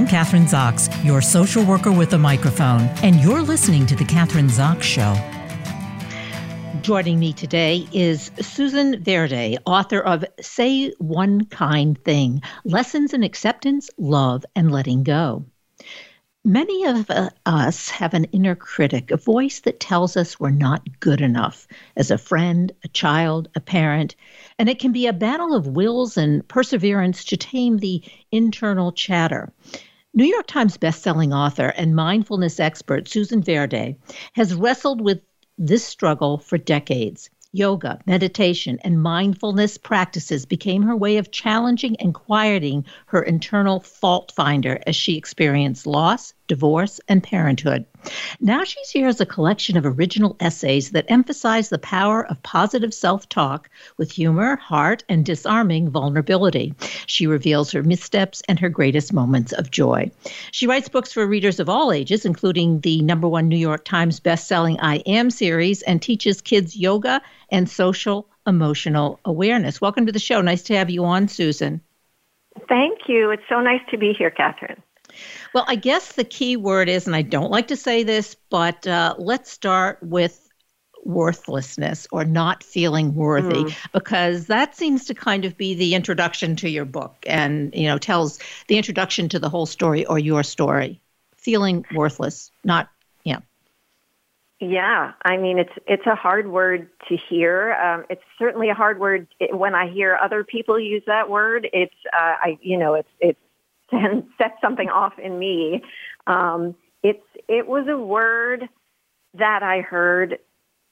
I'm 0.00 0.06
Kathryn 0.06 0.48
Zox, 0.48 1.04
your 1.04 1.20
social 1.20 1.62
worker 1.62 1.92
with 1.92 2.14
a 2.14 2.18
microphone, 2.18 2.88
and 3.02 3.20
you're 3.20 3.42
listening 3.42 3.84
to 3.84 3.94
The 3.94 4.04
Kathryn 4.04 4.48
Zox 4.48 4.80
Show. 4.80 5.14
Joining 6.80 7.18
me 7.20 7.34
today 7.34 7.86
is 7.92 8.30
Susan 8.40 9.04
Verde, 9.04 9.58
author 9.66 10.00
of 10.00 10.24
Say 10.40 10.94
One 11.00 11.44
Kind 11.44 12.02
Thing 12.02 12.40
Lessons 12.64 13.12
in 13.12 13.22
Acceptance, 13.22 13.90
Love, 13.98 14.46
and 14.56 14.72
Letting 14.72 15.02
Go. 15.02 15.44
Many 16.46 16.86
of 16.86 17.10
uh, 17.10 17.28
us 17.44 17.90
have 17.90 18.14
an 18.14 18.24
inner 18.32 18.54
critic, 18.54 19.10
a 19.10 19.18
voice 19.18 19.60
that 19.60 19.80
tells 19.80 20.16
us 20.16 20.40
we're 20.40 20.48
not 20.48 20.98
good 21.00 21.20
enough 21.20 21.68
as 21.94 22.10
a 22.10 22.16
friend, 22.16 22.72
a 22.84 22.88
child, 22.88 23.50
a 23.54 23.60
parent, 23.60 24.16
and 24.58 24.70
it 24.70 24.78
can 24.78 24.92
be 24.92 25.06
a 25.06 25.12
battle 25.12 25.54
of 25.54 25.66
wills 25.66 26.16
and 26.16 26.48
perseverance 26.48 27.22
to 27.24 27.36
tame 27.36 27.76
the 27.76 28.02
internal 28.32 28.92
chatter. 28.92 29.52
New 30.12 30.24
York 30.24 30.48
Times 30.48 30.76
bestselling 30.76 31.32
author 31.32 31.68
and 31.76 31.94
mindfulness 31.94 32.58
expert 32.58 33.06
Susan 33.06 33.40
Verde 33.44 33.94
has 34.32 34.52
wrestled 34.52 35.00
with 35.00 35.22
this 35.56 35.84
struggle 35.84 36.38
for 36.38 36.58
decades. 36.58 37.30
Yoga, 37.52 38.00
meditation, 38.06 38.80
and 38.82 39.00
mindfulness 39.00 39.78
practices 39.78 40.46
became 40.46 40.82
her 40.82 40.96
way 40.96 41.18
of 41.18 41.30
challenging 41.30 41.94
and 42.00 42.12
quieting 42.12 42.84
her 43.06 43.22
internal 43.22 43.78
fault 43.78 44.32
finder 44.34 44.80
as 44.84 44.96
she 44.96 45.16
experienced 45.16 45.86
loss, 45.86 46.34
divorce, 46.50 47.00
and 47.06 47.22
parenthood. 47.22 47.84
Now 48.40 48.64
she's 48.64 48.90
here 48.90 49.06
as 49.06 49.20
a 49.20 49.26
collection 49.26 49.76
of 49.76 49.86
original 49.86 50.34
essays 50.40 50.90
that 50.90 51.04
emphasize 51.08 51.68
the 51.68 51.78
power 51.78 52.26
of 52.26 52.42
positive 52.42 52.92
self 52.92 53.28
talk 53.28 53.70
with 53.98 54.10
humor, 54.10 54.56
heart, 54.56 55.04
and 55.08 55.24
disarming 55.24 55.90
vulnerability. 55.90 56.74
She 57.06 57.28
reveals 57.28 57.70
her 57.70 57.84
missteps 57.84 58.42
and 58.48 58.58
her 58.58 58.68
greatest 58.68 59.12
moments 59.12 59.52
of 59.52 59.70
joy. 59.70 60.10
She 60.50 60.66
writes 60.66 60.88
books 60.88 61.12
for 61.12 61.24
readers 61.24 61.60
of 61.60 61.68
all 61.68 61.92
ages, 61.92 62.24
including 62.24 62.80
the 62.80 63.00
number 63.02 63.28
one 63.28 63.46
New 63.48 63.56
York 63.56 63.84
Times 63.84 64.18
bestselling 64.18 64.78
I 64.82 64.96
Am 65.06 65.30
series, 65.30 65.82
and 65.82 66.02
teaches 66.02 66.40
kids 66.40 66.76
yoga 66.76 67.22
and 67.48 67.70
social 67.70 68.26
emotional 68.44 69.20
awareness. 69.24 69.80
Welcome 69.80 70.06
to 70.06 70.12
the 70.12 70.18
show. 70.18 70.40
Nice 70.40 70.64
to 70.64 70.74
have 70.74 70.90
you 70.90 71.04
on, 71.04 71.28
Susan. 71.28 71.80
Thank 72.68 73.02
you. 73.06 73.30
It's 73.30 73.48
so 73.48 73.60
nice 73.60 73.82
to 73.92 73.98
be 73.98 74.14
here, 74.18 74.32
Kathryn. 74.32 74.82
Well, 75.54 75.64
I 75.66 75.76
guess 75.76 76.12
the 76.12 76.24
key 76.24 76.56
word 76.56 76.88
is, 76.88 77.06
and 77.06 77.16
I 77.16 77.22
don't 77.22 77.50
like 77.50 77.68
to 77.68 77.76
say 77.76 78.02
this, 78.02 78.36
but 78.50 78.86
uh, 78.86 79.14
let's 79.18 79.50
start 79.50 79.98
with 80.02 80.50
worthlessness 81.04 82.06
or 82.12 82.24
not 82.24 82.62
feeling 82.62 83.14
worthy 83.14 83.64
mm. 83.64 83.92
because 83.92 84.46
that 84.46 84.76
seems 84.76 85.06
to 85.06 85.14
kind 85.14 85.44
of 85.44 85.56
be 85.56 85.74
the 85.74 85.94
introduction 85.94 86.56
to 86.56 86.68
your 86.68 86.84
book 86.84 87.16
and 87.26 87.74
you 87.74 87.86
know 87.86 87.98
tells 87.98 88.38
the 88.68 88.76
introduction 88.76 89.28
to 89.28 89.38
the 89.38 89.48
whole 89.48 89.66
story 89.66 90.06
or 90.06 90.18
your 90.18 90.42
story. 90.42 91.00
Feeling 91.36 91.86
worthless 91.94 92.50
not 92.64 92.90
yeah. 93.24 93.38
Yeah. 94.60 95.12
I 95.24 95.38
mean 95.38 95.58
it's 95.58 95.72
it's 95.86 96.06
a 96.06 96.14
hard 96.14 96.48
word 96.50 96.88
to 97.08 97.16
hear. 97.16 97.72
Um, 97.72 98.04
it's 98.10 98.22
certainly 98.38 98.68
a 98.68 98.74
hard 98.74 99.00
word. 99.00 99.26
When 99.52 99.74
i 99.74 99.88
hear 99.88 100.18
other 100.22 100.44
people 100.44 100.78
use 100.78 101.02
that 101.06 101.30
word 101.30 101.66
it's 101.72 101.94
uh, 102.12 102.34
i 102.42 102.58
you 102.60 102.76
know 102.76 102.94
it's 102.94 103.08
it's 103.20 103.40
and 103.92 104.24
set 104.38 104.56
something 104.60 104.88
off 104.88 105.18
in 105.18 105.38
me. 105.38 105.82
Um, 106.26 106.74
it's 107.02 107.24
it 107.48 107.66
was 107.66 107.86
a 107.88 107.96
word 107.96 108.68
that 109.34 109.62
I 109.62 109.80
heard 109.80 110.38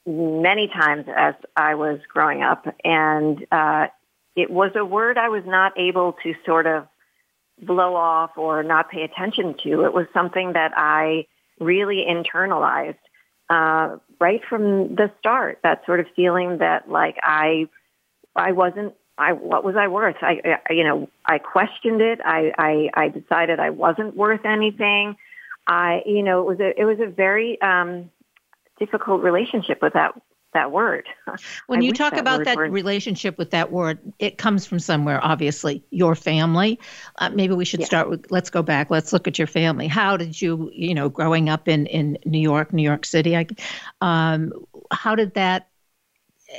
many 0.06 0.68
times 0.68 1.06
as 1.14 1.34
I 1.56 1.74
was 1.74 2.00
growing 2.08 2.42
up, 2.42 2.66
and 2.84 3.46
uh, 3.52 3.88
it 4.36 4.50
was 4.50 4.72
a 4.74 4.84
word 4.84 5.18
I 5.18 5.28
was 5.28 5.44
not 5.46 5.78
able 5.78 6.14
to 6.22 6.34
sort 6.46 6.66
of 6.66 6.86
blow 7.60 7.94
off 7.94 8.30
or 8.36 8.62
not 8.62 8.90
pay 8.90 9.02
attention 9.02 9.54
to. 9.64 9.84
It 9.84 9.92
was 9.92 10.06
something 10.12 10.52
that 10.52 10.72
I 10.76 11.26
really 11.60 12.04
internalized 12.08 12.96
uh, 13.50 13.96
right 14.20 14.40
from 14.48 14.94
the 14.94 15.10
start. 15.18 15.60
That 15.62 15.84
sort 15.86 16.00
of 16.00 16.06
feeling 16.14 16.58
that 16.58 16.88
like 16.88 17.16
I 17.22 17.68
I 18.34 18.52
wasn't 18.52 18.94
I, 19.18 19.32
what 19.32 19.64
was 19.64 19.76
I 19.76 19.88
worth? 19.88 20.16
I, 20.22 20.60
I, 20.68 20.72
you 20.72 20.84
know, 20.84 21.08
I 21.26 21.38
questioned 21.38 22.00
it. 22.00 22.20
I, 22.24 22.52
I, 22.56 22.90
I 22.94 23.08
decided 23.08 23.58
I 23.58 23.70
wasn't 23.70 24.16
worth 24.16 24.44
anything. 24.44 25.16
I, 25.66 26.02
you 26.06 26.22
know, 26.22 26.40
it 26.40 26.46
was 26.46 26.60
a, 26.60 26.80
it 26.80 26.84
was 26.84 27.00
a 27.00 27.06
very 27.06 27.60
um, 27.60 28.10
difficult 28.78 29.22
relationship 29.22 29.82
with 29.82 29.94
that 29.94 30.14
that 30.54 30.72
word. 30.72 31.06
When 31.66 31.82
you 31.82 31.92
talk 31.92 32.12
that 32.12 32.20
about 32.20 32.44
that 32.44 32.56
relationship 32.56 33.36
with 33.36 33.50
that 33.50 33.70
word, 33.70 33.98
it 34.18 34.38
comes 34.38 34.64
from 34.64 34.78
somewhere, 34.78 35.20
obviously, 35.22 35.84
your 35.90 36.14
family. 36.14 36.80
Uh, 37.18 37.28
maybe 37.28 37.52
we 37.52 37.66
should 37.66 37.80
yeah. 37.80 37.86
start 37.86 38.08
with, 38.08 38.30
let's 38.30 38.48
go 38.48 38.62
back. 38.62 38.88
Let's 38.88 39.12
look 39.12 39.28
at 39.28 39.38
your 39.38 39.46
family. 39.46 39.86
How 39.86 40.16
did 40.16 40.40
you, 40.40 40.70
you 40.72 40.94
know, 40.94 41.10
growing 41.10 41.50
up 41.50 41.68
in, 41.68 41.84
in 41.86 42.16
New 42.24 42.40
York, 42.40 42.72
New 42.72 42.82
York 42.82 43.04
City, 43.04 43.36
I, 43.36 43.46
um, 44.00 44.52
how 44.90 45.14
did 45.14 45.34
that 45.34 45.68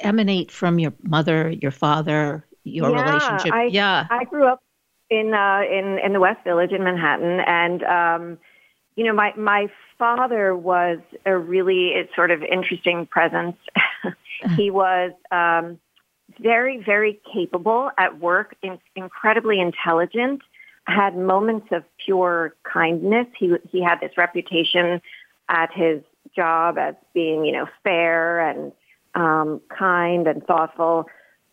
emanate 0.02 0.52
from 0.52 0.78
your 0.78 0.94
mother, 1.02 1.50
your 1.50 1.72
father, 1.72 2.46
your 2.64 2.92
yeah, 2.92 3.04
relationship. 3.04 3.54
I, 3.54 3.64
yeah, 3.66 4.08
I 4.10 4.24
grew 4.26 4.46
up 4.46 4.62
in 5.10 5.34
uh, 5.34 5.62
in 5.70 6.00
in 6.00 6.14
the 6.14 6.20
West 6.20 6.44
Village 6.44 6.72
in 6.72 6.84
Manhattan, 6.84 7.40
and 7.40 7.84
um, 7.84 8.38
you 8.96 9.06
know, 9.06 9.14
my 9.14 9.34
my 9.38 9.68
father 9.98 10.56
was 10.56 11.00
a 11.26 11.38
really 11.38 11.94
sort 12.16 12.32
of 12.32 12.44
interesting 12.44 13.06
presence. 13.06 13.58
he 14.58 14.70
was 14.70 15.12
um, 15.32 15.80
very 16.40 16.84
very 16.84 17.20
capable 17.34 17.92
at 17.98 18.20
work, 18.20 18.56
in, 18.62 18.78
incredibly 18.96 19.60
intelligent, 19.60 20.42
had 20.86 21.18
moments 21.18 21.68
of 21.72 21.84
pure 22.04 22.54
kindness. 22.64 23.28
He 23.38 23.56
he 23.72 23.82
had 23.82 24.00
this 24.02 24.18
reputation 24.18 25.02
at 25.48 25.72
his 25.74 26.02
job 26.36 26.78
as 26.78 26.96
being 27.14 27.46
you 27.46 27.54
know 27.54 27.68
fair 27.84 28.42
and 28.42 28.72
um, 29.16 29.62
kind 29.70 30.28
and 30.28 30.46
thoughtful, 30.46 31.06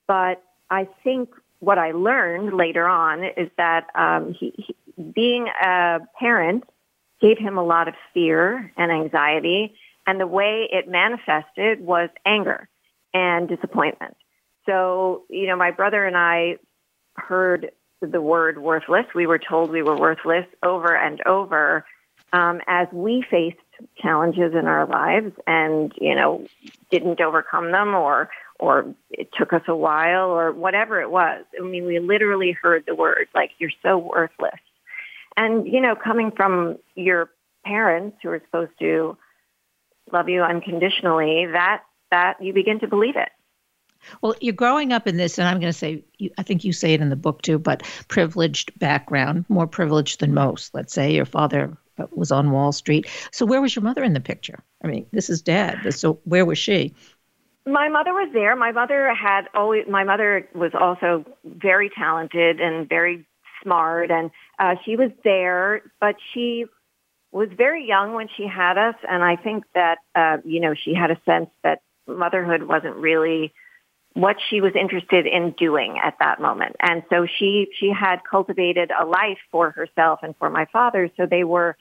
but 0.07 0.43
I 0.71 0.89
think 1.05 1.31
what 1.61 1.79
I 1.79 1.93
learned 1.93 2.55
later 2.55 2.87
on 2.87 3.25
is 3.25 3.51
that 3.57 3.87
um, 3.95 4.35
he, 4.39 4.53
he, 4.57 4.77
being 5.15 5.49
a 5.49 6.01
parent 6.19 6.65
gave 7.21 7.39
him 7.39 7.57
a 7.57 7.65
lot 7.65 7.89
of 7.89 7.95
fear 8.13 8.73
and 8.77 8.93
anxiety, 8.93 9.75
and 10.07 10.21
the 10.21 10.27
way 10.27 10.69
it 10.71 10.89
manifested 10.89 11.81
was 11.81 12.11
anger 12.25 12.69
and 13.15 13.49
disappointment. 13.49 14.17
So, 14.67 15.25
you 15.31 15.47
know, 15.47 15.57
my 15.57 15.71
brother 15.71 16.05
and 16.05 16.17
I 16.17 16.57
heard 17.15 17.71
the 18.01 18.21
word 18.21 18.59
worthless. 18.59 19.07
We 19.15 19.27
were 19.27 19.39
told 19.39 19.71
we 19.71 19.83
were 19.83 19.97
worthless 19.99 20.47
over 20.63 20.95
and 20.95 21.21
over 21.27 21.85
um, 22.33 22.61
as 22.67 22.89
we 22.93 23.25
faced 23.31 23.57
challenges 23.97 24.53
in 24.53 24.67
our 24.67 24.87
lives 24.87 25.33
and, 25.47 25.93
you 26.01 26.15
know, 26.15 26.47
didn't 26.91 27.21
overcome 27.21 27.73
them 27.73 27.95
or 27.95 28.29
or 28.59 28.95
it 29.11 29.31
took 29.37 29.53
us 29.53 29.63
a 29.69 29.77
while 29.77 30.31
or 30.31 30.53
whatever 30.53 31.01
it 31.01 31.11
was. 31.11 31.45
I 31.59 31.63
mean, 31.63 31.87
we 31.87 31.99
literally 31.99 32.53
heard 32.53 32.85
the 32.87 32.95
word 32.95 33.29
like, 33.35 33.51
you're 33.59 33.71
so 33.83 33.99
worthless. 33.99 34.61
And, 35.37 35.67
you 35.67 35.81
know, 35.81 35.95
coming 35.95 36.31
from 36.31 36.79
your 36.95 37.31
parents 37.65 38.17
who 38.23 38.31
are 38.31 38.43
supposed 38.47 38.73
to 38.81 39.17
love 40.13 40.29
you 40.29 40.43
unconditionally, 40.43 41.47
that, 41.53 41.83
that 42.11 42.43
you 42.43 42.53
begin 42.53 42.81
to 42.81 42.89
believe 42.89 43.17
it. 43.17 43.29
Well, 44.23 44.35
you're 44.41 44.55
growing 44.55 44.93
up 44.93 45.07
in 45.07 45.17
this, 45.17 45.39
and 45.39 45.49
I'm 45.49 45.61
going 45.61 45.73
to 45.73 45.79
say, 45.79 46.05
I 46.39 46.43
think 46.43 46.65
you 46.65 46.73
say 46.73 46.95
it 46.95 47.01
in 47.01 47.11
the 47.11 47.17
book 47.17 47.43
too, 47.43 47.59
but 47.59 47.83
privileged 48.09 48.79
background, 48.79 49.45
more 49.49 49.67
privileged 49.67 50.21
than 50.21 50.35
most. 50.35 50.75
Let's 50.75 50.93
say 50.93 51.13
your 51.13 51.25
father 51.25 51.77
uh, 51.99 52.07
was 52.13 52.31
on 52.31 52.53
Wall 52.53 52.73
Street. 52.73 53.09
So, 53.33 53.47
where 53.47 53.61
was 53.61 53.75
your 53.75 53.83
mother 53.83 54.05
in 54.05 54.13
the 54.13 54.21
picture? 54.21 54.63
I 54.85 54.87
mean, 54.87 55.07
this 55.13 55.31
is 55.31 55.43
dad. 55.43 55.93
So, 55.95 56.21
where 56.25 56.45
was 56.45 56.59
she? 56.59 56.95
My 57.67 57.89
mother 57.89 58.13
was 58.13 58.31
there. 58.33 58.55
My 58.55 58.71
mother 58.71 59.13
had 59.13 59.49
always. 59.53 59.87
My 59.89 60.05
mother 60.05 60.49
was 60.55 60.71
also 60.79 61.25
very 61.45 61.91
talented 61.91 62.61
and 62.61 62.89
very 62.89 63.27
smart, 63.63 64.11
and 64.13 64.31
uh, 64.59 64.77
she 64.85 64.95
was 64.95 65.11
there. 65.25 65.83
But 66.01 66.15
she 66.33 66.67
was 67.33 67.49
very 67.57 67.87
young 67.87 68.15
when 68.15 68.29
she 68.37 68.47
had 68.47 68.79
us, 68.79 68.95
and 69.09 69.25
I 69.25 69.35
think 69.35 69.65
that 69.75 69.99
uh, 70.15 70.39
you 70.45 70.61
know 70.61 70.75
she 70.75 70.95
had 70.95 71.11
a 71.11 71.21
sense 71.25 71.51
that 71.65 71.81
motherhood 72.07 72.63
wasn't 72.63 72.95
really 72.97 73.53
what 74.15 74.37
she 74.49 74.61
was 74.61 74.73
interested 74.75 75.27
in 75.27 75.51
doing 75.59 75.99
at 76.03 76.15
that 76.21 76.41
moment. 76.41 76.77
And 76.81 77.03
so 77.11 77.27
she 77.27 77.67
she 77.79 77.91
had 77.91 78.21
cultivated 78.29 78.91
a 78.91 79.05
life 79.05 79.39
for 79.51 79.73
herself 79.73 80.21
and 80.23 80.37
for 80.39 80.49
my 80.51 80.67
father. 80.73 81.11
So 81.17 81.27
they 81.27 81.43
were 81.43 81.77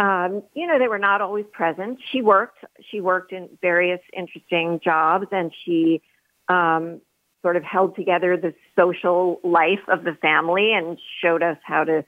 um, 0.00 0.42
you 0.54 0.66
know, 0.66 0.78
they 0.78 0.88
were 0.88 0.98
not 0.98 1.20
always 1.20 1.44
present. 1.52 1.98
She 2.10 2.22
worked. 2.22 2.64
She 2.90 3.02
worked 3.02 3.32
in 3.32 3.50
various 3.60 4.00
interesting 4.16 4.80
jobs, 4.82 5.26
and 5.30 5.52
she 5.64 6.00
um, 6.48 7.02
sort 7.42 7.56
of 7.56 7.62
held 7.62 7.96
together 7.96 8.38
the 8.38 8.54
social 8.74 9.40
life 9.44 9.86
of 9.88 10.04
the 10.04 10.14
family 10.22 10.72
and 10.72 10.98
showed 11.20 11.42
us 11.42 11.58
how 11.62 11.84
to 11.84 12.02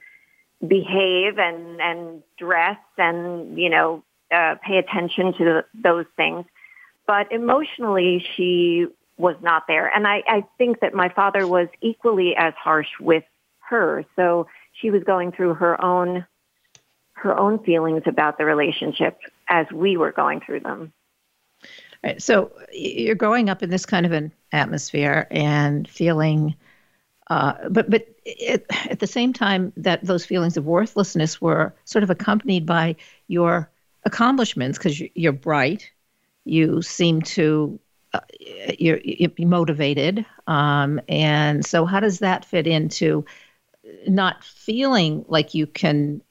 behave 0.67 1.37
and 1.37 1.79
and 1.79 2.23
dress 2.39 2.79
and 2.97 3.59
you 3.59 3.69
know 3.69 4.03
uh, 4.33 4.55
pay 4.65 4.77
attention 4.77 5.33
to 5.33 5.43
the, 5.43 5.65
those 5.75 6.05
things. 6.15 6.45
But 7.05 7.31
emotionally, 7.31 8.25
she 8.35 8.87
was 9.17 9.35
not 9.43 9.67
there, 9.67 9.87
and 9.95 10.07
I, 10.07 10.23
I 10.27 10.45
think 10.57 10.79
that 10.79 10.95
my 10.95 11.09
father 11.09 11.45
was 11.45 11.67
equally 11.79 12.35
as 12.35 12.55
harsh 12.55 12.89
with 12.99 13.23
her. 13.69 14.03
So 14.15 14.47
she 14.81 14.89
was 14.89 15.03
going 15.03 15.31
through 15.31 15.53
her 15.55 15.79
own 15.79 16.25
her 17.23 17.37
own 17.37 17.63
feelings 17.63 18.03
about 18.05 18.37
the 18.37 18.45
relationship 18.45 19.17
as 19.47 19.65
we 19.73 19.97
were 19.97 20.11
going 20.11 20.41
through 20.41 20.59
them. 20.59 20.93
Right. 22.03 22.21
So 22.21 22.51
you're 22.73 23.15
growing 23.15 23.49
up 23.49 23.63
in 23.63 23.69
this 23.69 23.85
kind 23.85 24.05
of 24.05 24.11
an 24.11 24.31
atmosphere 24.51 25.25
and 25.31 25.87
feeling, 25.87 26.55
uh, 27.29 27.69
but 27.69 27.89
but 27.89 28.07
it, 28.25 28.65
at 28.89 28.99
the 28.99 29.07
same 29.07 29.31
time 29.31 29.71
that 29.77 30.03
those 30.03 30.25
feelings 30.25 30.57
of 30.57 30.65
worthlessness 30.65 31.39
were 31.39 31.73
sort 31.85 32.03
of 32.03 32.09
accompanied 32.09 32.65
by 32.65 32.97
your 33.27 33.69
accomplishments 34.03 34.77
because 34.77 35.01
you're 35.15 35.31
bright, 35.31 35.89
you 36.43 36.81
seem 36.81 37.21
to 37.21 37.79
uh, 38.13 38.19
you're, 38.77 38.99
you're, 39.03 39.31
motivated, 39.39 40.25
um, 40.45 40.99
and 41.07 41.65
so 41.65 41.85
how 41.85 42.01
does 42.01 42.19
that 42.19 42.43
fit 42.43 42.67
into 42.67 43.25
not 44.07 44.43
feeling 44.43 45.25
like 45.27 45.53
you 45.53 45.65
can 45.65 46.21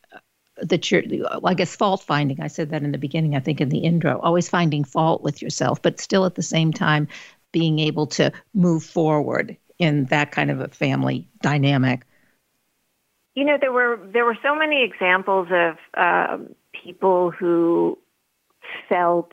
that 0.56 0.90
you're 0.90 1.02
i 1.44 1.54
guess 1.54 1.74
fault 1.74 2.02
finding. 2.02 2.40
I 2.40 2.48
said 2.48 2.70
that 2.70 2.82
in 2.82 2.92
the 2.92 2.98
beginning 2.98 3.34
i 3.34 3.40
think 3.40 3.60
in 3.60 3.70
the 3.70 3.78
intro 3.78 4.18
always 4.20 4.48
finding 4.48 4.84
fault 4.84 5.22
with 5.22 5.40
yourself 5.40 5.80
but 5.80 5.98
still 5.98 6.26
at 6.26 6.34
the 6.34 6.42
same 6.42 6.72
time 6.72 7.08
being 7.52 7.78
able 7.78 8.06
to 8.06 8.32
move 8.54 8.82
forward 8.82 9.56
in 9.78 10.06
that 10.06 10.32
kind 10.32 10.50
of 10.50 10.60
a 10.60 10.68
family 10.68 11.28
dynamic. 11.42 12.02
You 13.34 13.44
know 13.44 13.56
there 13.60 13.72
were 13.72 13.98
there 14.12 14.24
were 14.24 14.36
so 14.42 14.54
many 14.54 14.84
examples 14.84 15.48
of 15.50 15.76
uh, 15.94 16.38
people 16.72 17.30
who 17.30 17.98
felt 18.88 19.32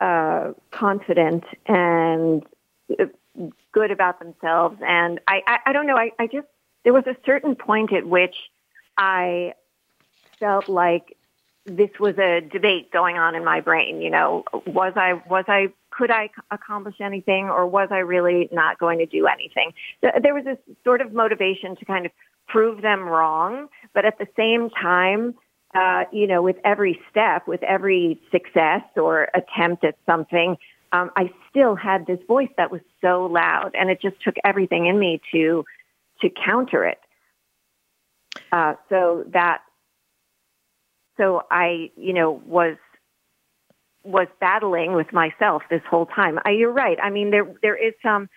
uh, 0.00 0.52
confident 0.70 1.44
and 1.66 2.42
uh, 2.98 3.06
good 3.72 3.90
about 3.90 4.18
themselves. 4.18 4.76
And 4.86 5.20
I, 5.26 5.40
I, 5.46 5.58
I 5.66 5.72
don't 5.72 5.86
know 5.86 5.96
I, 5.96 6.10
I 6.18 6.26
just 6.26 6.46
there 6.84 6.92
was 6.92 7.06
a 7.06 7.16
certain 7.24 7.54
point 7.54 7.92
at 7.92 8.06
which 8.06 8.36
I 8.98 9.54
felt 10.40 10.68
like 10.68 11.16
this 11.66 11.90
was 12.00 12.18
a 12.18 12.40
debate 12.40 12.90
going 12.90 13.18
on 13.18 13.34
in 13.36 13.44
my 13.44 13.60
brain. 13.60 14.00
You 14.00 14.10
know, 14.10 14.44
was 14.66 14.94
I, 14.96 15.22
was 15.28 15.44
I, 15.46 15.68
could 15.90 16.10
I 16.10 16.30
accomplish 16.50 16.96
anything 17.00 17.44
or 17.44 17.66
was 17.66 17.88
I 17.90 17.98
really 17.98 18.48
not 18.50 18.78
going 18.78 18.98
to 18.98 19.06
do 19.06 19.26
anything? 19.26 19.72
There 20.02 20.34
was 20.34 20.44
this 20.44 20.58
sort 20.82 21.00
of 21.00 21.12
motivation 21.12 21.76
to 21.76 21.84
kind 21.84 22.06
of 22.06 22.12
prove 22.48 22.82
them 22.82 23.02
wrong, 23.02 23.68
but 23.94 24.04
at 24.04 24.18
the 24.18 24.26
same 24.36 24.70
time, 24.70 25.34
uh, 25.74 26.04
you 26.12 26.26
know, 26.26 26.42
with 26.42 26.56
every 26.64 27.00
step, 27.10 27.46
with 27.46 27.62
every 27.62 28.20
success 28.32 28.82
or 28.96 29.28
attempt 29.34 29.84
at 29.84 29.96
something, 30.04 30.56
um, 30.92 31.10
I 31.16 31.30
still 31.48 31.76
had 31.76 32.06
this 32.06 32.18
voice 32.26 32.48
that 32.56 32.72
was 32.72 32.80
so 33.00 33.26
loud, 33.26 33.76
and 33.78 33.90
it 33.90 34.02
just 34.02 34.20
took 34.22 34.34
everything 34.44 34.86
in 34.86 34.98
me 34.98 35.20
to 35.32 35.64
to 36.22 36.28
counter 36.28 36.84
it. 36.84 36.98
Uh, 38.52 38.74
so 38.88 39.24
that 39.28 39.62
so 41.20 41.42
I, 41.50 41.90
you 41.96 42.12
know, 42.12 42.42
was 42.46 42.76
was 44.02 44.28
battling 44.40 44.94
with 44.94 45.12
myself 45.12 45.62
this 45.68 45.82
whole 45.88 46.06
time. 46.06 46.38
I, 46.46 46.52
you're 46.52 46.72
right. 46.72 46.98
I 47.02 47.10
mean, 47.10 47.30
there 47.30 47.52
there 47.62 47.76
is 47.76 47.92
some 48.02 48.28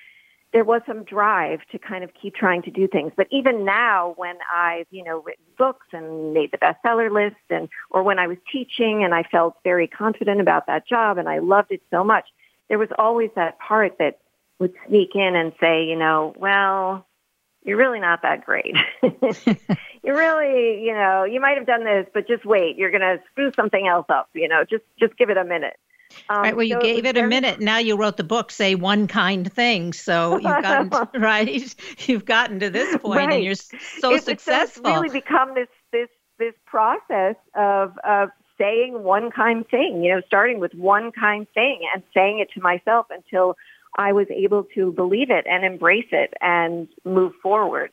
there 0.52 0.64
was 0.64 0.82
some 0.86 1.04
drive 1.04 1.62
to 1.72 1.80
kind 1.80 2.04
of 2.04 2.12
keep 2.22 2.36
trying 2.36 2.62
to 2.64 2.72
do 2.72 2.88
things. 2.88 3.12
But 3.16 3.28
even 3.32 3.66
now, 3.66 4.14
when 4.18 4.36
I've 4.54 4.88
you 4.92 5.04
know 5.04 5.22
written 5.22 5.46
books 5.58 5.88
and 5.94 6.34
made 6.34 6.52
the 6.52 6.58
bestseller 6.58 7.10
list, 7.12 7.42
and 7.50 7.70
or 7.90 8.04
when 8.04 8.20
I 8.20 8.28
was 8.28 8.38
teaching 8.52 9.04
and 9.04 9.16
I 9.16 9.24
felt 9.24 9.56
very 9.64 9.88
confident 9.88 10.42
about 10.42 10.68
that 10.68 10.88
job 10.88 11.18
and 11.18 11.30
I 11.30 11.40
loved 11.40 11.72
it 11.72 11.82
so 11.90 12.04
much, 12.04 12.26
there 12.68 12.78
was 12.78 12.90
always 12.98 13.30
that 13.36 13.58
part 13.60 13.98
that 14.00 14.20
would 14.60 14.74
sneak 14.88 15.16
in 15.16 15.36
and 15.36 15.54
say, 15.60 15.86
you 15.86 15.96
know, 15.96 16.34
well, 16.38 17.08
you're 17.64 17.78
really 17.78 18.00
not 18.00 18.22
that 18.24 18.46
great. 18.46 18.76
you're 19.02 20.18
really, 20.18 20.84
you 20.84 20.94
know, 20.94 21.24
you 21.24 21.40
might 21.40 21.58
have 21.58 21.66
done 21.66 21.84
this, 21.84 22.08
but 22.14 22.28
just 22.28 22.46
wait. 22.46 22.78
You're 22.78 22.92
going 22.92 23.02
to 23.02 23.18
screw 23.32 23.52
something 23.56 23.88
else 23.88 24.06
up. 24.10 24.30
You 24.34 24.48
know, 24.48 24.64
just 24.70 24.84
just 25.00 25.18
give 25.18 25.30
it 25.30 25.38
a 25.38 25.44
minute. 25.44 25.78
Um, 26.30 26.42
right. 26.42 26.56
Well, 26.56 26.66
you 26.66 26.76
so 26.76 26.82
gave 26.82 27.06
it, 27.06 27.18
it 27.18 27.24
a 27.24 27.28
minute. 27.28 27.60
Now 27.60 27.80
you 27.80 27.98
wrote 27.98 28.18
the 28.18 28.24
book. 28.24 28.52
Say 28.52 28.76
one 28.76 29.08
kind 29.08 29.52
thing. 29.52 29.94
So 29.94 30.34
you've 30.34 30.44
gotten 30.44 30.90
to, 30.90 31.10
right. 31.20 31.76
You've 32.08 32.26
gotten 32.26 32.60
to 32.60 32.70
this 32.70 32.98
point, 32.98 33.18
right. 33.18 33.34
and 33.36 33.44
you're 33.44 33.56
so 33.56 34.14
it, 34.14 34.24
successful. 34.24 34.86
It's 34.86 34.96
really 34.96 35.10
become 35.10 35.56
this 35.56 35.70
this 35.92 36.10
this 36.40 36.54
process 36.66 37.36
of 37.56 37.98
of 38.04 38.30
saying 38.58 39.02
one 39.04 39.32
kind 39.32 39.68
thing. 39.68 40.04
You 40.04 40.16
know, 40.16 40.22
starting 40.28 40.60
with 40.60 40.74
one 40.74 41.12
kind 41.12 41.48
thing 41.54 41.82
and 41.94 42.04
saying 42.14 42.40
it 42.40 42.50
to 42.54 42.62
myself 42.62 43.08
until 43.10 43.56
I 43.96 44.14
was 44.14 44.28
able 44.30 44.66
to 44.76 44.92
believe 44.92 45.30
it 45.30 45.46
and 45.48 45.64
embrace 45.64 46.08
it 46.12 46.34
and 46.42 46.88
move 47.06 47.34
forward. 47.42 47.92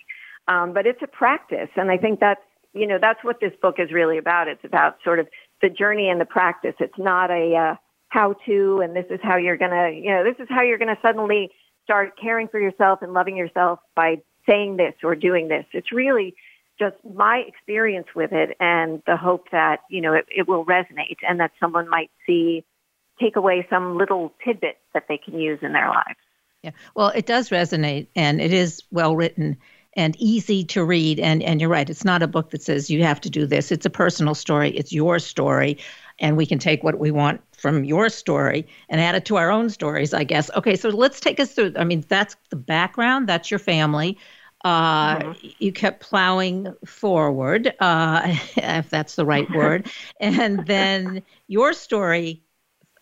Um, 0.48 0.72
but 0.72 0.86
it's 0.86 1.02
a 1.02 1.06
practice, 1.06 1.68
and 1.76 1.90
I 1.90 1.96
think 1.96 2.20
that's 2.20 2.40
you 2.72 2.86
know 2.86 2.98
that's 3.00 3.22
what 3.22 3.40
this 3.40 3.52
book 3.60 3.76
is 3.78 3.92
really 3.92 4.18
about. 4.18 4.48
It's 4.48 4.64
about 4.64 4.98
sort 5.04 5.18
of 5.18 5.28
the 5.62 5.68
journey 5.68 6.08
and 6.08 6.20
the 6.20 6.24
practice. 6.24 6.74
It's 6.80 6.98
not 6.98 7.30
a 7.30 7.54
uh, 7.54 7.74
how 8.08 8.34
to, 8.46 8.80
and 8.82 8.96
this 8.96 9.06
is 9.10 9.20
how 9.22 9.36
you're 9.36 9.56
gonna 9.56 9.90
you 9.90 10.10
know 10.10 10.24
this 10.24 10.36
is 10.38 10.48
how 10.48 10.62
you're 10.62 10.78
gonna 10.78 10.98
suddenly 11.02 11.50
start 11.84 12.18
caring 12.20 12.48
for 12.48 12.60
yourself 12.60 13.00
and 13.02 13.12
loving 13.12 13.36
yourself 13.36 13.80
by 13.94 14.22
saying 14.48 14.76
this 14.76 14.94
or 15.04 15.14
doing 15.14 15.48
this. 15.48 15.66
It's 15.72 15.92
really 15.92 16.34
just 16.78 16.96
my 17.04 17.44
experience 17.46 18.08
with 18.16 18.32
it 18.32 18.56
and 18.58 19.02
the 19.06 19.16
hope 19.16 19.50
that 19.52 19.80
you 19.90 20.00
know 20.00 20.14
it, 20.14 20.26
it 20.34 20.48
will 20.48 20.64
resonate 20.64 21.18
and 21.28 21.38
that 21.40 21.52
someone 21.60 21.88
might 21.88 22.10
see 22.26 22.64
take 23.20 23.36
away 23.36 23.66
some 23.70 23.96
little 23.96 24.32
tidbits 24.44 24.78
that 24.94 25.04
they 25.08 25.18
can 25.18 25.38
use 25.38 25.58
in 25.62 25.72
their 25.72 25.88
lives. 25.88 26.18
Yeah, 26.62 26.72
well, 26.94 27.08
it 27.08 27.26
does 27.26 27.50
resonate, 27.50 28.08
and 28.14 28.40
it 28.40 28.52
is 28.52 28.82
well 28.90 29.16
written 29.16 29.56
and 29.94 30.14
easy 30.18 30.64
to 30.64 30.84
read. 30.84 31.18
And 31.18 31.42
and 31.42 31.60
you're 31.60 31.70
right, 31.70 31.88
it's 31.88 32.04
not 32.04 32.22
a 32.22 32.28
book 32.28 32.50
that 32.50 32.62
says 32.62 32.90
you 32.90 33.02
have 33.02 33.20
to 33.22 33.30
do 33.30 33.46
this. 33.46 33.72
It's 33.72 33.86
a 33.86 33.90
personal 33.90 34.34
story. 34.34 34.70
It's 34.70 34.92
your 34.92 35.18
story, 35.18 35.78
and 36.18 36.36
we 36.36 36.46
can 36.46 36.58
take 36.58 36.82
what 36.84 36.98
we 36.98 37.10
want 37.10 37.40
from 37.56 37.84
your 37.84 38.08
story 38.08 38.66
and 38.88 39.00
add 39.00 39.14
it 39.14 39.24
to 39.26 39.36
our 39.36 39.50
own 39.50 39.70
stories, 39.70 40.12
I 40.12 40.24
guess. 40.24 40.50
Okay, 40.54 40.76
so 40.76 40.90
let's 40.90 41.20
take 41.20 41.40
us 41.40 41.52
through. 41.52 41.74
I 41.78 41.84
mean, 41.84 42.04
that's 42.08 42.36
the 42.50 42.56
background. 42.56 43.28
That's 43.28 43.50
your 43.50 43.60
family. 43.60 44.18
Uh, 44.62 45.16
mm-hmm. 45.18 45.48
You 45.58 45.72
kept 45.72 46.00
plowing 46.02 46.74
forward, 46.84 47.74
uh, 47.80 48.36
if 48.56 48.90
that's 48.90 49.16
the 49.16 49.24
right 49.24 49.50
word, 49.50 49.90
and 50.20 50.66
then 50.66 51.22
your 51.48 51.72
story 51.72 52.42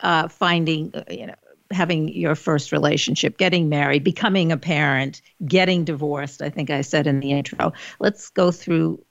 uh, 0.01 0.29
finding, 0.29 0.95
uh, 0.95 1.05
you 1.11 1.27
know, 1.27 1.35
having 1.71 2.09
your 2.09 2.35
first 2.35 2.73
relationship, 2.73 3.37
getting 3.37 3.69
married, 3.69 4.03
becoming 4.05 4.53
a 4.53 4.57
parent, 4.57 5.21
getting 5.47 5.85
divorced. 5.85 6.41
I 6.43 6.49
think 6.49 6.71
I 6.71 6.81
said 6.81 7.07
in 7.07 7.21
the 7.21 7.33
intro. 7.33 7.73
Let's 8.01 8.31
go 8.31 8.51
through. 8.51 9.05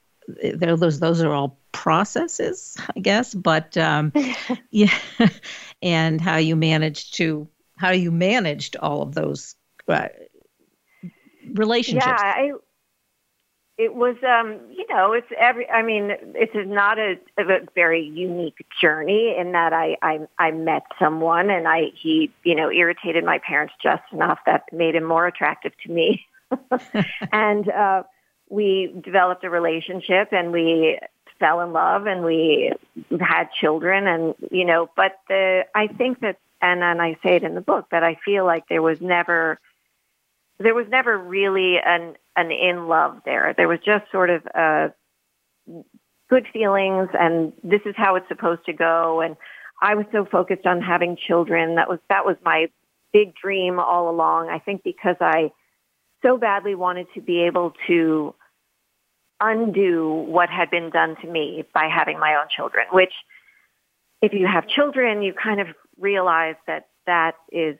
Those 0.55 0.99
those 0.99 1.21
are 1.21 1.33
all 1.33 1.57
processes, 1.71 2.75
I 2.95 2.99
guess. 2.99 3.33
But 3.33 3.77
um, 3.77 4.11
yeah, 4.71 4.93
and 5.81 6.19
how 6.19 6.37
you 6.37 6.55
managed 6.55 7.15
to 7.15 7.47
how 7.77 7.91
you 7.91 8.11
managed 8.11 8.75
all 8.77 9.01
of 9.01 9.13
those 9.13 9.55
uh, 9.87 10.07
relationships. 11.53 12.05
Yeah, 12.05 12.17
I 12.17 12.51
it 13.77 13.93
was 13.93 14.15
um 14.23 14.59
you 14.71 14.85
know 14.89 15.13
it's 15.13 15.27
every 15.39 15.69
i 15.69 15.81
mean 15.81 16.11
it's 16.33 16.53
not 16.55 16.97
a, 16.97 17.17
a 17.37 17.59
very 17.75 18.03
unique 18.03 18.65
journey 18.81 19.35
in 19.37 19.51
that 19.51 19.73
I, 19.73 19.97
I 20.01 20.19
i 20.39 20.51
met 20.51 20.83
someone 20.99 21.49
and 21.49 21.67
i 21.67 21.91
he 21.93 22.31
you 22.43 22.55
know 22.55 22.71
irritated 22.71 23.23
my 23.23 23.39
parents 23.39 23.73
just 23.81 24.03
enough 24.11 24.39
that 24.45 24.63
made 24.71 24.95
him 24.95 25.03
more 25.03 25.27
attractive 25.27 25.73
to 25.83 25.91
me. 25.91 26.25
And 27.31 27.69
uh 27.69 28.03
we 28.49 28.93
developed 29.03 29.43
a 29.43 29.49
relationship 29.49 30.29
and 30.31 30.51
we 30.51 30.97
fell 31.39 31.61
in 31.61 31.73
love 31.73 32.07
and 32.07 32.23
we 32.23 32.71
had 33.19 33.49
children 33.51 34.07
and 34.07 34.33
you 34.51 34.65
know 34.65 34.89
but 34.95 35.19
the 35.27 35.65
i 35.75 35.87
think 35.87 36.21
that 36.21 36.37
and 36.61 36.81
and 36.83 37.01
i 37.01 37.15
say 37.21 37.35
it 37.35 37.43
in 37.43 37.53
the 37.53 37.61
book 37.61 37.87
that 37.91 38.03
i 38.03 38.17
feel 38.25 38.45
like 38.45 38.67
there 38.69 38.81
was 38.81 38.99
never 39.01 39.59
there 40.59 40.73
was 40.73 40.87
never 40.89 41.17
really 41.17 41.77
an 41.83 42.15
an 42.35 42.51
in 42.51 42.87
love 42.87 43.21
there. 43.25 43.53
There 43.55 43.67
was 43.67 43.79
just 43.85 44.11
sort 44.11 44.29
of 44.29 44.47
uh, 44.53 44.89
good 46.29 46.47
feelings, 46.51 47.09
and 47.17 47.53
this 47.63 47.81
is 47.85 47.95
how 47.95 48.15
it's 48.15 48.27
supposed 48.27 48.65
to 48.65 48.73
go. 48.73 49.21
And 49.21 49.35
I 49.81 49.95
was 49.95 50.05
so 50.11 50.25
focused 50.25 50.65
on 50.65 50.81
having 50.81 51.17
children. 51.27 51.75
That 51.75 51.89
was 51.89 51.99
that 52.09 52.25
was 52.25 52.35
my 52.43 52.67
big 53.13 53.35
dream 53.35 53.79
all 53.79 54.09
along. 54.09 54.49
I 54.49 54.59
think 54.59 54.83
because 54.83 55.15
I 55.21 55.51
so 56.23 56.37
badly 56.37 56.75
wanted 56.75 57.07
to 57.13 57.21
be 57.21 57.43
able 57.43 57.73
to 57.87 58.33
undo 59.39 60.25
what 60.27 60.49
had 60.49 60.71
been 60.71 60.89
done 60.89 61.15
to 61.21 61.27
me 61.27 61.63
by 61.73 61.87
having 61.93 62.19
my 62.19 62.35
own 62.35 62.47
children, 62.55 62.87
which 62.91 63.13
if 64.21 64.33
you 64.33 64.47
have 64.47 64.67
children, 64.67 65.21
you 65.21 65.33
kind 65.33 65.61
of 65.61 65.67
realize 65.99 66.55
that 66.65 66.87
that 67.05 67.35
is 67.51 67.77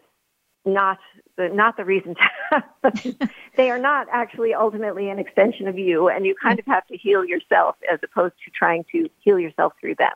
not 0.68 0.98
the 1.38 1.50
not 1.50 1.78
the 1.78 1.86
reason 1.86 2.16
they 3.58 3.70
are 3.70 3.80
not 3.80 4.08
actually 4.12 4.54
ultimately 4.54 5.10
an 5.10 5.20
extension 5.20 5.68
of 5.68 5.78
you 5.78 6.10
and 6.10 6.26
you 6.26 6.36
kind 6.42 6.60
of 6.60 6.66
have 6.66 6.86
to 6.88 6.98
heal 6.98 7.26
yourself 7.26 7.76
as 7.92 8.00
opposed 8.04 8.36
to 8.44 8.52
trying 8.52 8.84
to 8.92 9.10
heal 9.20 9.40
yourself 9.40 9.74
through 9.80 9.96
them 9.96 10.14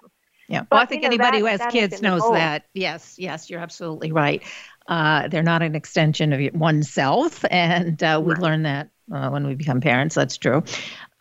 yeah 0.47 0.63
well 0.71 0.81
i 0.81 0.85
think 0.85 1.03
you 1.03 1.09
know, 1.09 1.13
anybody 1.13 1.41
that, 1.41 1.51
who 1.51 1.57
has 1.57 1.71
kids 1.71 2.01
knows 2.01 2.21
that 2.31 2.65
yes 2.73 3.15
yes 3.17 3.49
you're 3.49 3.61
absolutely 3.61 4.11
right 4.11 4.43
uh, 4.87 5.27
they're 5.27 5.43
not 5.43 5.61
an 5.61 5.75
extension 5.75 6.33
of 6.33 6.53
oneself 6.53 7.45
and 7.51 8.01
uh, 8.03 8.19
we 8.23 8.33
right. 8.33 8.41
learn 8.41 8.63
that 8.63 8.89
uh, 9.13 9.29
when 9.29 9.45
we 9.45 9.53
become 9.53 9.79
parents 9.79 10.15
that's 10.15 10.37
true 10.37 10.63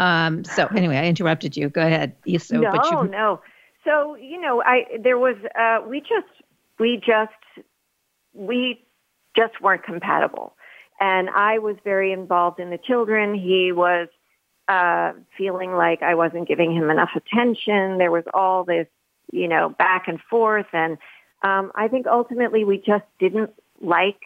Um, 0.00 0.44
so 0.44 0.66
anyway, 0.76 0.96
I 0.96 1.04
interrupted 1.04 1.56
you. 1.56 1.68
Go 1.68 1.82
ahead. 1.82 2.16
No, 2.26 3.02
you... 3.02 3.08
no. 3.08 3.40
So 3.84 4.16
you 4.16 4.40
know, 4.40 4.62
I 4.62 4.84
there 4.98 5.18
was 5.18 5.36
uh, 5.58 5.86
we 5.86 6.00
just 6.00 6.26
we 6.78 6.96
just 6.96 7.68
we 8.32 8.82
just 9.40 9.60
weren't 9.60 9.84
compatible, 9.84 10.54
and 11.00 11.30
I 11.30 11.58
was 11.58 11.76
very 11.84 12.12
involved 12.12 12.60
in 12.60 12.70
the 12.70 12.78
children. 12.78 13.34
He 13.34 13.72
was 13.72 14.08
uh, 14.68 15.12
feeling 15.36 15.72
like 15.72 16.02
I 16.02 16.14
wasn't 16.14 16.48
giving 16.48 16.72
him 16.72 16.90
enough 16.90 17.10
attention. 17.16 17.98
There 17.98 18.10
was 18.10 18.24
all 18.32 18.64
this, 18.64 18.86
you 19.32 19.48
know, 19.48 19.70
back 19.70 20.08
and 20.08 20.20
forth, 20.30 20.66
and 20.72 20.98
um, 21.42 21.72
I 21.74 21.88
think 21.88 22.06
ultimately 22.06 22.64
we 22.64 22.78
just 22.78 23.04
didn't 23.18 23.50
like 23.80 24.20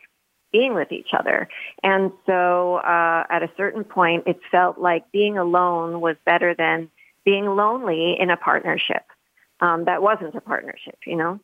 being 0.54 0.74
with 0.74 0.92
each 0.92 1.08
other. 1.18 1.48
And 1.82 2.12
so 2.26 2.76
uh, 2.76 3.24
at 3.28 3.42
a 3.42 3.50
certain 3.56 3.84
point, 3.84 4.24
it 4.26 4.38
felt 4.50 4.78
like 4.78 5.10
being 5.10 5.36
alone 5.36 6.00
was 6.00 6.16
better 6.24 6.54
than 6.54 6.90
being 7.24 7.46
lonely 7.46 8.16
in 8.18 8.30
a 8.30 8.36
partnership. 8.36 9.02
Um, 9.60 9.86
that 9.86 10.00
wasn't 10.00 10.34
a 10.34 10.40
partnership, 10.40 10.98
you 11.06 11.16
know? 11.16 11.40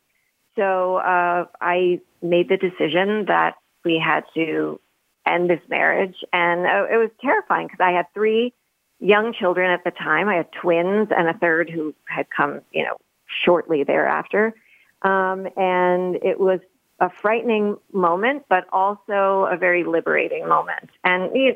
So 0.55 0.97
uh, 0.97 1.45
I 1.59 1.99
made 2.21 2.47
the 2.47 2.57
decision 2.57 3.25
that 3.25 3.55
we 3.83 3.99
had 3.99 4.23
to 4.35 4.79
end 5.25 5.49
this 5.49 5.61
marriage. 5.69 6.15
And 6.33 6.65
uh, 6.65 6.85
it 6.91 6.97
was 6.97 7.09
terrifying 7.21 7.67
because 7.67 7.79
I 7.79 7.91
had 7.91 8.07
three 8.13 8.53
young 8.99 9.33
children 9.33 9.71
at 9.71 9.83
the 9.83 9.91
time. 9.91 10.29
I 10.29 10.35
had 10.35 10.51
twins 10.51 11.09
and 11.15 11.27
a 11.27 11.33
third 11.33 11.69
who 11.69 11.93
had 12.05 12.27
come, 12.29 12.61
you 12.71 12.83
know, 12.83 12.97
shortly 13.43 13.83
thereafter. 13.83 14.53
Um, 15.01 15.47
and 15.57 16.15
it 16.17 16.39
was 16.39 16.59
a 16.99 17.09
frightening 17.09 17.77
moment, 17.91 18.45
but 18.47 18.67
also 18.71 19.47
a 19.51 19.57
very 19.57 19.83
liberating 19.83 20.47
moment. 20.47 20.89
And 21.03 21.31
he, 21.33 21.53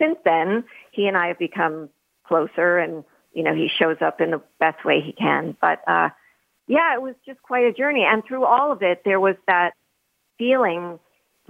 since 0.00 0.18
then, 0.24 0.64
he 0.90 1.06
and 1.06 1.16
I 1.16 1.28
have 1.28 1.38
become 1.38 1.88
closer 2.26 2.78
and, 2.78 3.04
you 3.32 3.44
know, 3.44 3.54
he 3.54 3.68
shows 3.68 3.98
up 4.00 4.20
in 4.20 4.32
the 4.32 4.42
best 4.58 4.84
way 4.84 5.00
he 5.00 5.12
can. 5.12 5.56
But, 5.60 5.86
uh, 5.86 6.10
yeah, 6.66 6.94
it 6.94 7.02
was 7.02 7.14
just 7.24 7.40
quite 7.42 7.64
a 7.64 7.72
journey. 7.72 8.04
And 8.04 8.24
through 8.24 8.44
all 8.44 8.72
of 8.72 8.82
it, 8.82 9.02
there 9.04 9.20
was 9.20 9.36
that 9.46 9.74
feeling 10.38 10.98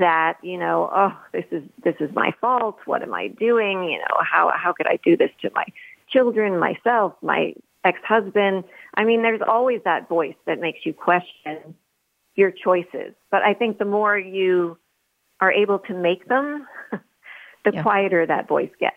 that, 0.02 0.38
you 0.42 0.58
know, 0.58 0.90
oh, 0.94 1.16
this 1.32 1.44
is, 1.50 1.62
this 1.82 1.94
is 2.00 2.10
my 2.14 2.32
fault. 2.40 2.78
What 2.84 3.02
am 3.02 3.14
I 3.14 3.28
doing? 3.28 3.84
You 3.84 3.98
know, 3.98 4.18
how, 4.20 4.52
how 4.54 4.72
could 4.72 4.86
I 4.86 4.98
do 5.04 5.16
this 5.16 5.30
to 5.42 5.50
my 5.54 5.64
children, 6.08 6.58
myself, 6.58 7.14
my 7.22 7.54
ex-husband? 7.84 8.64
I 8.94 9.04
mean, 9.04 9.22
there's 9.22 9.40
always 9.46 9.80
that 9.84 10.08
voice 10.08 10.36
that 10.46 10.60
makes 10.60 10.80
you 10.84 10.92
question 10.92 11.74
your 12.34 12.50
choices. 12.50 13.14
But 13.30 13.42
I 13.42 13.54
think 13.54 13.78
the 13.78 13.84
more 13.84 14.18
you 14.18 14.78
are 15.40 15.52
able 15.52 15.78
to 15.80 15.94
make 15.94 16.28
them, 16.28 16.66
the 17.64 17.72
yeah. 17.72 17.82
quieter 17.82 18.26
that 18.26 18.48
voice 18.48 18.70
gets. 18.78 18.96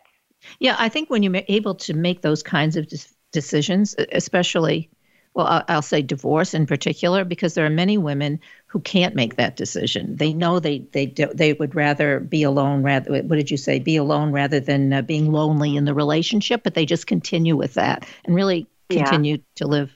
Yeah, 0.59 0.75
I 0.77 0.89
think 0.89 1.09
when 1.09 1.23
you're 1.23 1.41
able 1.47 1.75
to 1.75 1.93
make 1.93 2.21
those 2.21 2.43
kinds 2.43 2.75
of 2.75 2.87
decisions, 3.31 3.95
especially, 4.11 4.89
well, 5.33 5.63
I'll 5.67 5.81
say 5.81 6.01
divorce 6.01 6.53
in 6.53 6.65
particular, 6.65 7.25
because 7.25 7.53
there 7.53 7.65
are 7.65 7.69
many 7.69 7.97
women 7.97 8.39
who 8.75 8.81
can't 8.81 9.15
make 9.15 9.37
that 9.37 9.55
decision. 9.55 10.17
They 10.17 10.33
know 10.33 10.59
they 10.59 10.79
they 10.79 11.05
do, 11.05 11.27
they 11.33 11.53
would 11.53 11.75
rather 11.75 12.19
be 12.19 12.43
alone 12.43 12.83
rather. 12.83 13.23
What 13.23 13.37
did 13.37 13.49
you 13.49 13.55
say? 13.55 13.79
Be 13.79 13.95
alone 13.95 14.33
rather 14.33 14.59
than 14.59 14.91
uh, 14.91 15.01
being 15.01 15.31
lonely 15.31 15.77
in 15.77 15.85
the 15.85 15.93
relationship, 15.93 16.61
but 16.61 16.73
they 16.73 16.85
just 16.85 17.07
continue 17.07 17.55
with 17.55 17.75
that 17.75 18.05
and 18.25 18.35
really 18.35 18.67
continue 18.89 19.35
yeah. 19.35 19.43
to 19.55 19.67
live 19.67 19.91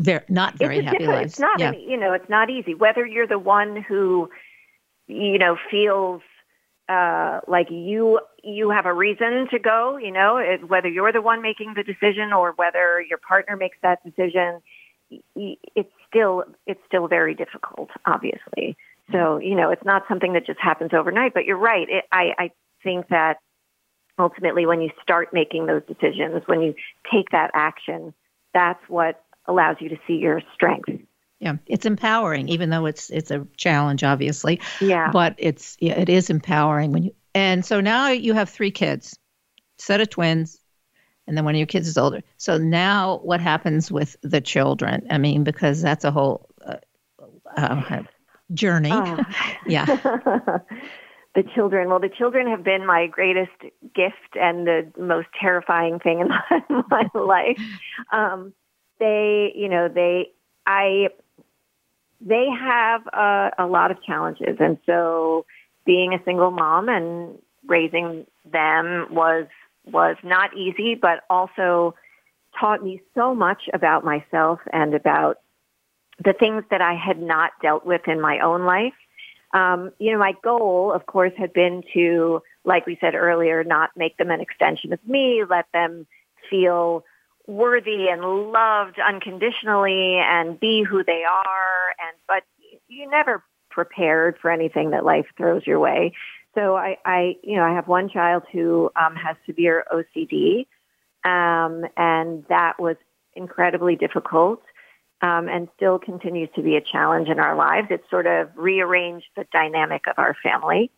very 0.00 0.22
not 0.28 0.58
very 0.58 0.80
it's 0.80 0.84
happy 0.84 1.06
lives. 1.06 1.32
It's 1.32 1.40
not, 1.40 1.58
yeah. 1.58 1.72
you 1.72 1.96
know, 1.96 2.12
it's 2.12 2.28
not 2.28 2.50
easy. 2.50 2.74
Whether 2.74 3.06
you're 3.06 3.26
the 3.26 3.38
one 3.38 3.82
who, 3.88 4.28
you 5.06 5.38
know, 5.38 5.56
feels 5.70 6.20
uh, 6.90 7.40
like 7.48 7.68
you 7.70 8.20
you 8.42 8.68
have 8.68 8.84
a 8.84 8.92
reason 8.92 9.48
to 9.50 9.58
go, 9.58 9.96
you 9.96 10.12
know, 10.12 10.36
it, 10.36 10.68
whether 10.68 10.88
you're 10.88 11.10
the 11.10 11.22
one 11.22 11.40
making 11.40 11.72
the 11.74 11.82
decision 11.82 12.34
or 12.34 12.52
whether 12.52 13.00
your 13.00 13.16
partner 13.16 13.56
makes 13.56 13.78
that 13.80 14.04
decision, 14.04 14.60
it's 15.34 15.88
still 16.14 16.44
it's 16.66 16.80
still 16.86 17.08
very 17.08 17.34
difficult, 17.34 17.90
obviously. 18.06 18.76
So 19.10 19.16
mm-hmm. 19.16 19.42
you 19.42 19.54
know, 19.54 19.70
it's 19.70 19.84
not 19.84 20.04
something 20.08 20.32
that 20.34 20.46
just 20.46 20.60
happens 20.60 20.90
overnight. 20.92 21.34
But 21.34 21.44
you're 21.44 21.58
right. 21.58 21.88
It, 21.88 22.04
I 22.12 22.32
I 22.38 22.50
think 22.82 23.08
that 23.08 23.38
ultimately, 24.18 24.66
when 24.66 24.80
you 24.80 24.90
start 25.02 25.32
making 25.32 25.66
those 25.66 25.82
decisions, 25.86 26.42
when 26.46 26.62
you 26.62 26.74
take 27.12 27.30
that 27.30 27.50
action, 27.54 28.14
that's 28.52 28.82
what 28.88 29.22
allows 29.46 29.76
you 29.80 29.88
to 29.90 29.96
see 30.06 30.14
your 30.14 30.40
strength. 30.54 30.88
Yeah, 31.40 31.56
it's 31.66 31.84
empowering, 31.84 32.48
even 32.48 32.70
though 32.70 32.86
it's 32.86 33.10
it's 33.10 33.30
a 33.30 33.46
challenge, 33.56 34.04
obviously. 34.04 34.60
Yeah, 34.80 35.10
but 35.10 35.34
it's 35.38 35.76
yeah, 35.80 35.98
it 35.98 36.08
is 36.08 36.30
empowering 36.30 36.92
when 36.92 37.02
you. 37.04 37.14
And 37.34 37.64
so 37.64 37.80
now 37.80 38.10
you 38.10 38.32
have 38.34 38.48
three 38.48 38.70
kids, 38.70 39.18
set 39.78 40.00
of 40.00 40.08
twins, 40.08 40.60
and 41.26 41.36
then 41.36 41.44
one 41.44 41.54
of 41.54 41.58
your 41.58 41.66
kids 41.66 41.88
is 41.88 41.96
older. 41.96 42.22
So 42.36 42.58
now 42.58 43.20
what 43.22 43.40
happens 43.40 43.90
with 43.90 44.16
the 44.22 44.40
children? 44.40 45.06
I 45.10 45.18
mean, 45.18 45.44
because 45.44 45.80
that's 45.80 46.04
a 46.04 46.10
whole 46.10 46.48
uh, 46.64 46.76
uh, 47.56 48.02
journey. 48.52 48.90
Oh. 48.92 49.18
yeah. 49.66 49.86
the 51.34 51.42
children. 51.54 51.88
Well, 51.88 52.00
the 52.00 52.10
children 52.10 52.46
have 52.48 52.62
been 52.62 52.86
my 52.86 53.06
greatest 53.06 53.52
gift 53.94 54.36
and 54.38 54.66
the 54.66 54.92
most 54.98 55.28
terrifying 55.40 55.98
thing 55.98 56.20
in 56.20 56.28
my, 56.28 56.64
my 56.90 57.08
life. 57.14 57.58
Um, 58.12 58.52
they, 59.00 59.52
you 59.54 59.68
know, 59.68 59.88
they, 59.88 60.30
I, 60.66 61.08
they 62.20 62.46
have 62.58 63.06
a, 63.06 63.50
a 63.58 63.66
lot 63.66 63.90
of 63.90 64.02
challenges. 64.02 64.56
And 64.60 64.78
so 64.86 65.46
being 65.86 66.12
a 66.12 66.22
single 66.24 66.50
mom 66.50 66.88
and 66.88 67.38
raising 67.66 68.26
them 68.50 69.06
was, 69.10 69.46
was 69.84 70.16
not 70.22 70.56
easy, 70.56 70.94
but 70.94 71.20
also 71.28 71.94
taught 72.58 72.82
me 72.82 73.02
so 73.14 73.34
much 73.34 73.68
about 73.72 74.04
myself 74.04 74.60
and 74.72 74.94
about 74.94 75.38
the 76.24 76.32
things 76.32 76.64
that 76.70 76.80
I 76.80 76.94
had 76.94 77.20
not 77.20 77.52
dealt 77.60 77.84
with 77.84 78.02
in 78.06 78.20
my 78.20 78.38
own 78.40 78.64
life. 78.64 78.94
Um, 79.52 79.92
you 79.98 80.12
know, 80.12 80.18
my 80.18 80.34
goal, 80.42 80.92
of 80.92 81.06
course, 81.06 81.32
had 81.36 81.52
been 81.52 81.82
to, 81.94 82.42
like 82.64 82.86
we 82.86 82.98
said 83.00 83.14
earlier, 83.14 83.62
not 83.64 83.90
make 83.96 84.16
them 84.16 84.30
an 84.30 84.40
extension 84.40 84.92
of 84.92 85.00
me, 85.06 85.42
let 85.48 85.66
them 85.72 86.06
feel 86.50 87.04
worthy 87.46 88.08
and 88.08 88.22
loved 88.22 88.98
unconditionally 88.98 90.16
and 90.16 90.58
be 90.58 90.82
who 90.82 91.04
they 91.04 91.24
are 91.24 91.90
and 92.00 92.16
but 92.26 92.42
you 92.88 93.08
never 93.10 93.44
prepared 93.70 94.38
for 94.40 94.50
anything 94.50 94.90
that 94.90 95.04
life 95.04 95.26
throws 95.36 95.66
your 95.66 95.78
way 95.78 96.12
so 96.54 96.76
i 96.76 96.96
i 97.04 97.36
you 97.42 97.56
know 97.56 97.62
i 97.62 97.72
have 97.74 97.88
one 97.88 98.08
child 98.08 98.42
who 98.52 98.90
um 98.96 99.14
has 99.14 99.36
severe 99.46 99.84
ocd 99.92 100.66
um 101.24 101.84
and 101.96 102.44
that 102.48 102.78
was 102.78 102.96
incredibly 103.34 103.96
difficult 103.96 104.62
um 105.22 105.48
and 105.48 105.68
still 105.76 105.98
continues 105.98 106.48
to 106.54 106.62
be 106.62 106.76
a 106.76 106.80
challenge 106.80 107.28
in 107.28 107.38
our 107.38 107.56
lives 107.56 107.88
It 107.90 108.04
sort 108.10 108.26
of 108.26 108.50
rearranged 108.56 109.26
the 109.36 109.46
dynamic 109.52 110.06
of 110.06 110.18
our 110.18 110.36
family 110.42 110.90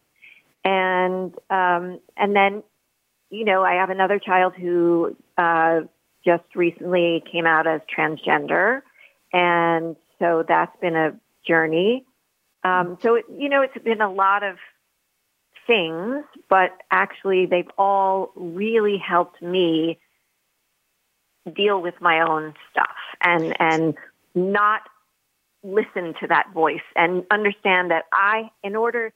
and 0.65 1.35
um 1.51 2.01
and 2.17 2.35
then 2.35 2.63
you 3.31 3.45
know 3.45 3.63
i 3.63 3.75
have 3.75 3.91
another 3.91 4.19
child 4.19 4.55
who 4.55 5.17
uh 5.39 5.81
just 6.27 6.45
recently 6.55 7.23
came 7.31 7.47
out 7.47 7.67
as 7.67 7.81
transgender. 7.97 8.83
And 9.33 9.97
so 10.19 10.45
that's 10.47 10.77
been 10.81 10.97
a 10.97 11.13
journey. 11.47 12.05
Um, 12.65 12.99
so, 13.01 13.15
it, 13.15 13.25
you 13.39 13.49
know, 13.49 13.63
it's 13.63 13.79
been 13.85 14.01
a 14.01 14.13
lot 14.13 14.43
of 14.43 14.57
things, 15.67 16.25
but 16.49 16.71
actually 16.91 17.47
they've 17.47 17.71
all 17.79 18.33
really 18.35 18.99
helped 18.99 19.41
me 19.43 19.99
deal 21.55 21.81
with 21.81 21.95
my 22.01 22.21
own 22.21 22.55
stuff 22.71 22.97
and, 23.21 23.55
and 23.61 23.95
not 24.35 24.83
listen 25.63 26.15
to 26.21 26.27
that 26.29 26.53
voice 26.53 26.81
and 26.95 27.25
understand 27.31 27.91
that 27.91 28.05
I, 28.13 28.51
in 28.63 28.77
order 28.77 29.13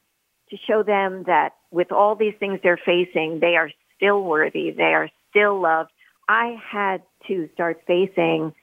to 0.50 0.57
show 0.66 0.83
them 0.83 1.25
that 1.25 1.54
with 1.71 1.92
all 1.92 2.16
these 2.16 2.35
things 2.38 2.61
they're 2.62 2.80
facing, 2.85 3.40
they 3.40 3.57
are 3.57 3.71
still 3.97 4.23
worthy, 4.23 4.71
they 4.71 4.95
are 4.95 5.11
still 5.30 5.61
loved, 5.61 5.90
I 6.28 6.57
had 6.64 7.02
to 7.28 7.49
start 7.54 7.83
facing 7.87 8.54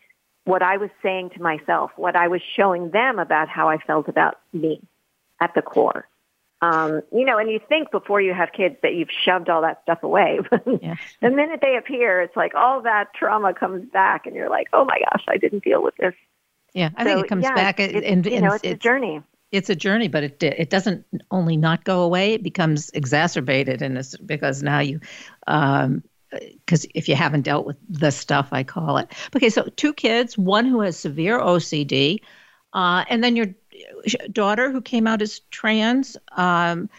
what 0.45 0.63
I 0.63 0.77
was 0.77 0.89
saying 1.03 1.31
to 1.31 1.41
myself, 1.41 1.91
what 1.97 2.15
I 2.15 2.29
was 2.29 2.41
showing 2.55 2.91
them 2.91 3.19
about 3.19 3.49
how 3.49 3.69
I 3.69 3.77
felt 3.77 4.07
about 4.07 4.39
me 4.53 4.81
at 5.41 5.53
the 5.53 5.61
core. 5.61 6.07
Um, 6.61 7.01
you 7.11 7.23
know, 7.23 7.37
and 7.37 7.51
you 7.51 7.59
think 7.69 7.91
before 7.91 8.19
you 8.19 8.33
have 8.33 8.51
kids 8.51 8.77
that 8.81 8.95
you've 8.95 9.11
shoved 9.11 9.47
all 9.47 9.61
that 9.61 9.81
stuff 9.83 10.01
away. 10.01 10.39
yeah. 10.81 10.95
the 11.21 11.29
minute 11.29 11.59
they 11.61 11.77
appear, 11.77 12.21
it's 12.21 12.35
like 12.35 12.55
all 12.55 12.81
that 12.81 13.13
trauma 13.13 13.53
comes 13.53 13.87
back, 13.91 14.25
and 14.25 14.35
you're 14.35 14.49
like, 14.49 14.67
oh 14.73 14.83
my 14.85 14.99
gosh, 14.99 15.23
I 15.27 15.37
didn't 15.37 15.63
deal 15.63 15.83
with 15.83 15.95
this. 15.97 16.15
Yeah, 16.73 16.89
I 16.95 17.03
so, 17.03 17.13
think 17.13 17.25
it 17.25 17.29
comes 17.29 17.43
yeah, 17.43 17.55
back. 17.55 17.79
It's, 17.79 18.05
and, 18.05 18.25
you 18.25 18.41
know, 18.41 18.53
it's, 18.53 18.63
it's 18.63 18.73
a 18.73 18.77
journey. 18.77 19.21
It's 19.51 19.69
a 19.69 19.75
journey, 19.75 20.07
but 20.07 20.23
it 20.23 20.43
it 20.43 20.69
doesn't 20.69 21.05
only 21.31 21.57
not 21.57 21.83
go 21.83 22.01
away; 22.01 22.33
it 22.33 22.43
becomes 22.43 22.89
exacerbated, 22.89 23.81
and 23.81 23.97
it's 23.97 24.17
because 24.17 24.61
now 24.61 24.79
you 24.79 24.99
um, 25.45 26.03
because 26.31 26.85
if 26.93 27.07
you 27.07 27.15
haven't 27.15 27.43
dealt 27.43 27.65
with 27.65 27.77
the 27.87 28.11
stuff, 28.11 28.49
I 28.51 28.63
call 28.63 28.97
it. 28.97 29.11
Okay, 29.35 29.49
so 29.49 29.63
two 29.75 29.93
kids, 29.93 30.37
one 30.37 30.65
who 30.65 30.81
has 30.81 30.97
severe 30.97 31.39
OCD, 31.39 32.19
uh, 32.73 33.05
and 33.09 33.23
then 33.23 33.35
your 33.35 33.47
daughter 34.31 34.71
who 34.71 34.81
came 34.81 35.07
out 35.07 35.21
as 35.21 35.39
trans. 35.51 36.17
Um, 36.35 36.89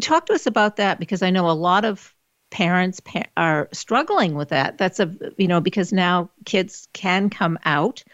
talk 0.00 0.26
to 0.26 0.34
us 0.34 0.46
about 0.46 0.76
that 0.76 0.98
because 0.98 1.22
I 1.22 1.30
know 1.30 1.50
a 1.50 1.52
lot 1.52 1.84
of 1.84 2.14
parents 2.50 3.00
pa- 3.00 3.24
are 3.36 3.68
struggling 3.72 4.34
with 4.34 4.48
that. 4.50 4.78
That's 4.78 5.00
a 5.00 5.14
you 5.36 5.48
know 5.48 5.60
because 5.60 5.92
now 5.92 6.30
kids 6.44 6.88
can 6.92 7.30
come 7.30 7.58
out, 7.64 8.04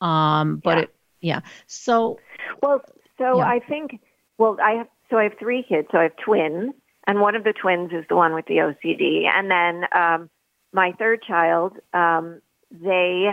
um, 0.00 0.56
but 0.56 0.76
yeah. 0.76 0.82
it 0.82 0.94
yeah. 1.20 1.40
So 1.66 2.18
well, 2.62 2.82
so 3.18 3.38
yeah. 3.38 3.46
I 3.46 3.60
think 3.60 4.00
well 4.38 4.56
I 4.62 4.72
have 4.72 4.88
so 5.10 5.18
I 5.18 5.24
have 5.24 5.38
three 5.38 5.62
kids. 5.62 5.88
So 5.90 5.98
I 5.98 6.04
have 6.04 6.16
twins, 6.16 6.72
and 7.06 7.20
one 7.20 7.34
of 7.34 7.44
the 7.44 7.52
twins 7.52 7.92
is 7.92 8.04
the 8.08 8.16
one 8.16 8.34
with 8.34 8.46
the 8.46 8.56
OCD, 8.56 9.26
and 9.26 9.50
then 9.50 9.84
um, 9.94 10.30
my 10.72 10.92
third 10.98 11.22
child, 11.22 11.76
um, 11.92 12.40
they 12.70 13.30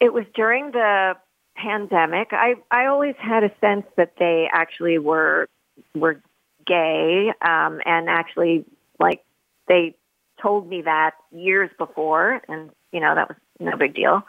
it 0.00 0.12
was 0.12 0.24
during 0.34 0.72
the 0.72 1.14
pandemic. 1.56 2.28
I 2.32 2.54
I 2.70 2.86
always 2.86 3.14
had 3.18 3.44
a 3.44 3.50
sense 3.60 3.86
that 3.96 4.14
they 4.18 4.48
actually 4.52 4.98
were 4.98 5.48
were 5.94 6.20
gay, 6.66 7.32
um, 7.40 7.80
and 7.84 8.08
actually 8.08 8.64
like 8.98 9.24
they 9.68 9.94
told 10.40 10.68
me 10.68 10.82
that 10.82 11.12
years 11.30 11.70
before, 11.78 12.40
and 12.48 12.70
you 12.92 13.00
know 13.00 13.14
that 13.14 13.28
was 13.28 13.36
no 13.60 13.76
big 13.76 13.94
deal. 13.94 14.22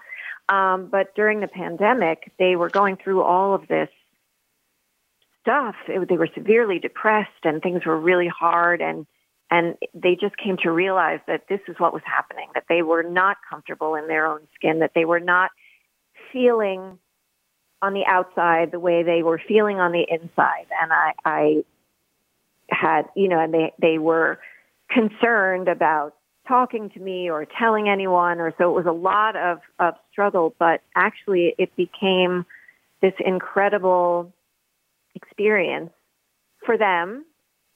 Um, 0.50 0.88
but 0.92 1.16
during 1.16 1.40
the 1.40 1.48
pandemic, 1.48 2.32
they 2.38 2.56
were 2.56 2.70
going 2.70 2.98
through 2.98 3.24
all 3.24 3.56
of 3.56 3.68
this 3.68 3.90
stuff. 5.42 5.76
It, 5.88 6.08
they 6.10 6.18
were 6.18 6.30
severely 6.34 6.80
depressed, 6.80 7.44
and 7.44 7.62
things 7.62 7.86
were 7.86 8.00
really 8.00 8.28
hard, 8.28 8.82
and 8.82 9.06
and 9.50 9.76
they 9.94 10.16
just 10.16 10.36
came 10.38 10.58
to 10.64 10.72
realize 10.72 11.20
that 11.28 11.48
this 11.48 11.60
is 11.68 11.76
what 11.78 11.94
was 11.94 12.04
happening. 12.06 12.50
That 12.54 12.66
they 12.70 12.82
were 12.82 13.04
not 13.04 13.38
comfortable 13.50 13.96
in 13.96 14.08
their 14.08 14.26
own 14.28 14.42
skin. 14.56 14.80
That 14.80 14.92
they 14.96 15.06
were 15.06 15.20
not 15.20 15.52
feeling 16.32 17.00
on 17.84 17.94
the 17.94 18.06
outside 18.08 18.72
the 18.72 18.80
way 18.80 19.04
they 19.04 19.24
were 19.24 19.42
feeling 19.46 19.82
on 19.82 19.92
the 19.92 20.06
inside. 20.10 20.68
And 20.82 20.94
I, 20.94 21.12
I 21.26 21.64
had, 22.70 23.04
you 23.14 23.28
know, 23.28 23.40
and 23.42 23.54
they, 23.54 23.74
they 23.78 23.98
were 23.98 24.40
concerned 24.90 25.68
about 25.68 26.16
talking 26.48 26.90
to 26.92 27.00
me 27.02 27.30
or 27.30 27.46
telling 27.46 27.90
anyone 27.90 28.40
or 28.40 28.54
so 28.58 28.70
it 28.70 28.74
was 28.74 28.86
a 28.86 28.92
lot 28.92 29.36
of, 29.36 29.60
of 29.80 29.96
struggle, 30.14 30.56
but 30.58 30.82
actually 30.96 31.56
it 31.58 31.76
became 31.76 32.46
this 33.02 33.14
incredible 33.20 34.32
experience 35.14 35.92
for 36.66 36.78
them, 36.78 37.26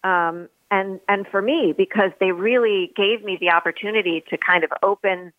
um, 0.05 0.47
and, 0.71 1.01
and 1.09 1.27
for 1.27 1.41
me 1.41 1.73
because 1.77 2.11
they 2.21 2.31
really 2.31 2.93
gave 2.95 3.25
me 3.25 3.37
the 3.41 3.49
opportunity 3.49 4.23
to 4.29 4.37
kind 4.37 4.63
of 4.63 4.71
open 4.81 5.33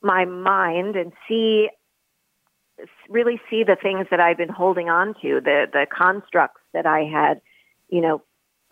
my 0.00 0.24
mind 0.24 0.94
and 0.94 1.12
see 1.28 1.68
really 3.08 3.40
see 3.50 3.64
the 3.64 3.76
things 3.76 4.06
that 4.10 4.20
I've 4.20 4.36
been 4.36 4.48
holding 4.48 4.88
on 4.88 5.14
to, 5.22 5.40
the 5.40 5.66
the 5.72 5.86
constructs 5.90 6.60
that 6.72 6.86
I 6.86 7.04
had, 7.04 7.40
you 7.88 8.00
know, 8.00 8.22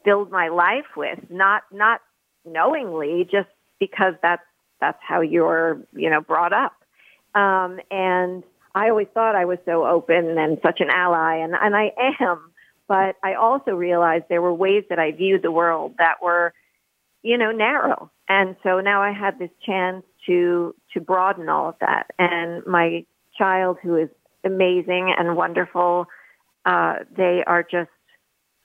filled 0.04 0.30
my 0.30 0.48
life 0.48 0.96
with, 0.96 1.18
not 1.30 1.62
not 1.72 2.00
knowingly, 2.44 3.28
just 3.30 3.48
because 3.78 4.14
that's 4.22 4.42
that's 4.80 4.98
how 5.00 5.20
you're, 5.20 5.80
you 5.94 6.10
know, 6.10 6.20
brought 6.20 6.52
up. 6.52 6.72
Um, 7.34 7.80
and 7.90 8.42
I 8.74 8.88
always 8.88 9.08
thought 9.12 9.34
I 9.34 9.44
was 9.44 9.58
so 9.64 9.86
open 9.86 10.38
and 10.38 10.58
such 10.62 10.80
an 10.80 10.90
ally, 10.90 11.36
and 11.36 11.54
and 11.54 11.76
I 11.76 11.92
am. 12.20 12.52
But 12.88 13.16
I 13.22 13.34
also 13.34 13.72
realized 13.72 14.24
there 14.28 14.42
were 14.42 14.54
ways 14.54 14.84
that 14.90 14.98
I 14.98 15.12
viewed 15.12 15.42
the 15.42 15.52
world 15.52 15.94
that 15.98 16.20
were, 16.20 16.52
you 17.22 17.38
know, 17.38 17.52
narrow. 17.52 18.10
And 18.28 18.56
so 18.64 18.80
now 18.80 19.00
I 19.00 19.12
had 19.12 19.38
this 19.38 19.50
chance 19.64 20.04
to 20.26 20.74
to 20.94 21.00
broaden 21.00 21.48
all 21.48 21.68
of 21.68 21.76
that. 21.80 22.10
And 22.18 22.66
my 22.66 23.04
child 23.40 23.78
who 23.82 23.96
is 23.96 24.08
amazing 24.44 25.14
and 25.16 25.36
wonderful. 25.36 26.06
Uh, 26.64 26.96
they 27.16 27.42
are 27.46 27.62
just 27.62 27.90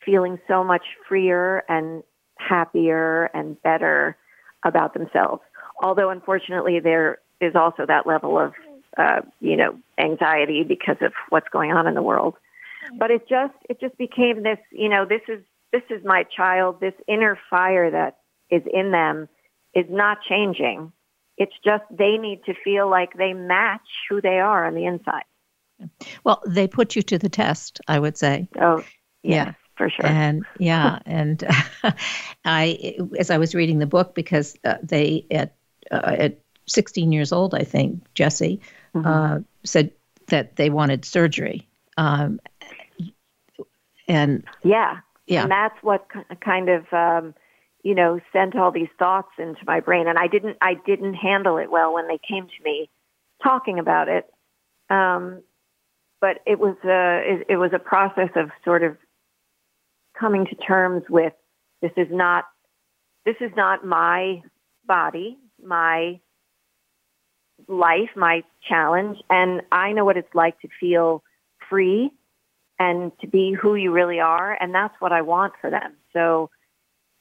feeling 0.05 0.37
so 0.47 0.63
much 0.63 0.83
freer 1.07 1.63
and 1.69 2.03
happier 2.37 3.25
and 3.33 3.61
better 3.63 4.17
about 4.63 4.93
themselves. 4.93 5.41
Although, 5.81 6.09
unfortunately, 6.09 6.79
there 6.79 7.19
is 7.39 7.55
also 7.55 7.85
that 7.85 8.05
level 8.05 8.37
of, 8.37 8.53
uh, 8.97 9.21
you 9.39 9.55
know, 9.55 9.77
anxiety 9.97 10.63
because 10.63 10.97
of 11.01 11.13
what's 11.29 11.47
going 11.49 11.71
on 11.71 11.87
in 11.87 11.95
the 11.95 12.01
world. 12.01 12.35
But 12.99 13.11
it 13.11 13.27
just 13.27 13.53
it 13.69 13.79
just 13.79 13.97
became 13.97 14.43
this, 14.43 14.59
you 14.71 14.89
know, 14.89 15.05
this 15.05 15.21
is 15.27 15.41
this 15.71 15.81
is 15.89 16.05
my 16.05 16.23
child. 16.23 16.79
This 16.79 16.93
inner 17.07 17.37
fire 17.49 17.89
that 17.89 18.17
is 18.49 18.61
in 18.71 18.91
them 18.91 19.27
is 19.73 19.85
not 19.89 20.19
changing. 20.29 20.91
It's 21.37 21.53
just 21.63 21.83
they 21.91 22.17
need 22.17 22.43
to 22.45 22.53
feel 22.63 22.89
like 22.89 23.13
they 23.17 23.33
match 23.33 23.87
who 24.09 24.21
they 24.21 24.39
are 24.39 24.65
on 24.65 24.73
the 24.73 24.85
inside. 24.85 25.23
Well, 26.23 26.41
they 26.47 26.67
put 26.67 26.95
you 26.95 27.01
to 27.03 27.17
the 27.17 27.29
test, 27.29 27.81
I 27.87 27.99
would 27.99 28.17
say. 28.17 28.47
Oh, 28.59 28.83
yeah. 29.23 29.53
For 29.77 29.89
sure. 29.89 30.05
And 30.05 30.45
yeah, 30.57 30.99
and 31.05 31.43
uh, 31.83 31.91
I, 32.45 32.97
as 33.19 33.29
I 33.29 33.37
was 33.37 33.53
reading 33.53 33.79
the 33.79 33.85
book, 33.85 34.15
because 34.15 34.55
uh, 34.63 34.75
they 34.81 35.25
at 35.31 35.53
uh, 35.91 36.15
at 36.17 36.39
16 36.67 37.11
years 37.11 37.31
old, 37.31 37.53
I 37.53 37.63
think 37.63 38.01
Jesse 38.13 38.61
mm-hmm. 38.95 39.05
Uh, 39.05 39.39
said 39.63 39.91
that 40.27 40.55
they 40.55 40.69
wanted 40.69 41.03
surgery. 41.05 41.67
Um, 41.97 42.39
and 44.07 44.43
yeah, 44.63 44.99
yeah, 45.27 45.43
and 45.43 45.51
that's 45.51 45.81
what 45.81 46.07
kind 46.39 46.69
of 46.69 46.85
um, 46.93 47.33
you 47.85 47.93
know, 47.93 48.19
sent 48.33 48.55
all 48.55 48.71
these 48.71 48.89
thoughts 48.97 49.29
into 49.37 49.61
my 49.67 49.79
brain, 49.79 50.07
and 50.07 50.17
I 50.17 50.25
didn't, 50.25 50.57
I 50.59 50.73
didn't 50.73 51.13
handle 51.13 51.57
it 51.57 51.69
well 51.69 51.93
when 51.93 52.07
they 52.07 52.17
came 52.27 52.47
to 52.47 52.63
me 52.63 52.89
talking 53.43 53.77
about 53.77 54.07
it. 54.07 54.25
Um, 54.89 55.43
but 56.19 56.37
it 56.47 56.57
was 56.57 56.75
a, 56.83 57.21
it, 57.23 57.45
it 57.47 57.57
was 57.57 57.73
a 57.75 57.79
process 57.79 58.31
of 58.35 58.49
sort 58.63 58.83
of 58.83 58.97
coming 60.19 60.47
to 60.47 60.55
terms 60.55 61.03
with 61.11 61.33
this 61.83 61.91
is 61.95 62.07
not, 62.09 62.45
this 63.23 63.35
is 63.39 63.51
not 63.55 63.85
my 63.85 64.41
body, 64.87 65.37
my 65.63 66.19
life, 67.67 68.09
my 68.15 68.43
challenge, 68.67 69.19
and 69.29 69.61
I 69.71 69.91
know 69.91 70.05
what 70.05 70.17
it's 70.17 70.33
like 70.33 70.59
to 70.61 70.69
feel 70.79 71.23
free 71.69 72.09
and 72.79 73.11
to 73.21 73.27
be 73.27 73.53
who 73.53 73.75
you 73.75 73.91
really 73.91 74.19
are, 74.21 74.57
and 74.59 74.73
that's 74.73 74.95
what 74.97 75.11
I 75.11 75.21
want 75.21 75.53
for 75.61 75.69
them. 75.69 75.93
So 76.13 76.49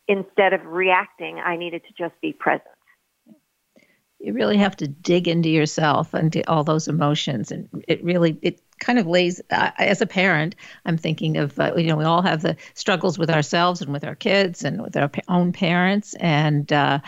instead 0.09 0.53
of 0.53 0.65
reacting, 0.67 1.39
I 1.39 1.57
needed 1.57 1.83
to 1.85 1.95
just 1.97 2.19
be 2.21 2.33
present. 2.33 2.65
You 4.21 4.33
really 4.33 4.57
have 4.57 4.77
to 4.77 4.89
dig 4.89 5.29
into 5.29 5.51
yourself 5.51 6.15
and 6.15 6.43
all 6.49 6.65
those 6.65 6.89
emotions, 6.89 7.51
and 7.51 7.69
it 7.87 8.03
really 8.03 8.39
it 8.41 8.61
kind 8.81 8.99
of 8.99 9.07
lays. 9.07 9.43
Uh, 9.51 9.71
as 9.79 10.01
a 10.01 10.07
parent, 10.07 10.57
I'm 10.87 10.97
thinking 10.97 11.37
of 11.37 11.59
uh, 11.61 11.75
you 11.77 11.89
know 11.89 11.97
we 11.97 12.05
all 12.05 12.23
have 12.23 12.41
the 12.41 12.57
struggles 12.73 13.19
with 13.19 13.29
ourselves 13.29 13.83
and 13.83 13.93
with 13.93 14.03
our 14.03 14.15
kids 14.15 14.65
and 14.65 14.81
with 14.83 14.97
our 14.97 15.11
own 15.29 15.53
parents, 15.53 16.15
and 16.15 16.73
uh, 16.73 17.01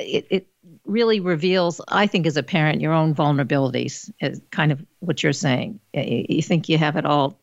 it, 0.00 0.26
it 0.30 0.46
really 0.84 1.20
reveals, 1.20 1.80
I 1.88 2.08
think, 2.08 2.26
as 2.26 2.36
a 2.36 2.42
parent, 2.42 2.80
your 2.80 2.92
own 2.92 3.14
vulnerabilities. 3.14 4.10
Is 4.20 4.40
kind 4.50 4.72
of 4.72 4.84
what 4.98 5.22
you're 5.22 5.32
saying. 5.32 5.78
You 5.92 6.42
think 6.42 6.68
you 6.68 6.76
have 6.78 6.96
it 6.96 7.06
all, 7.06 7.38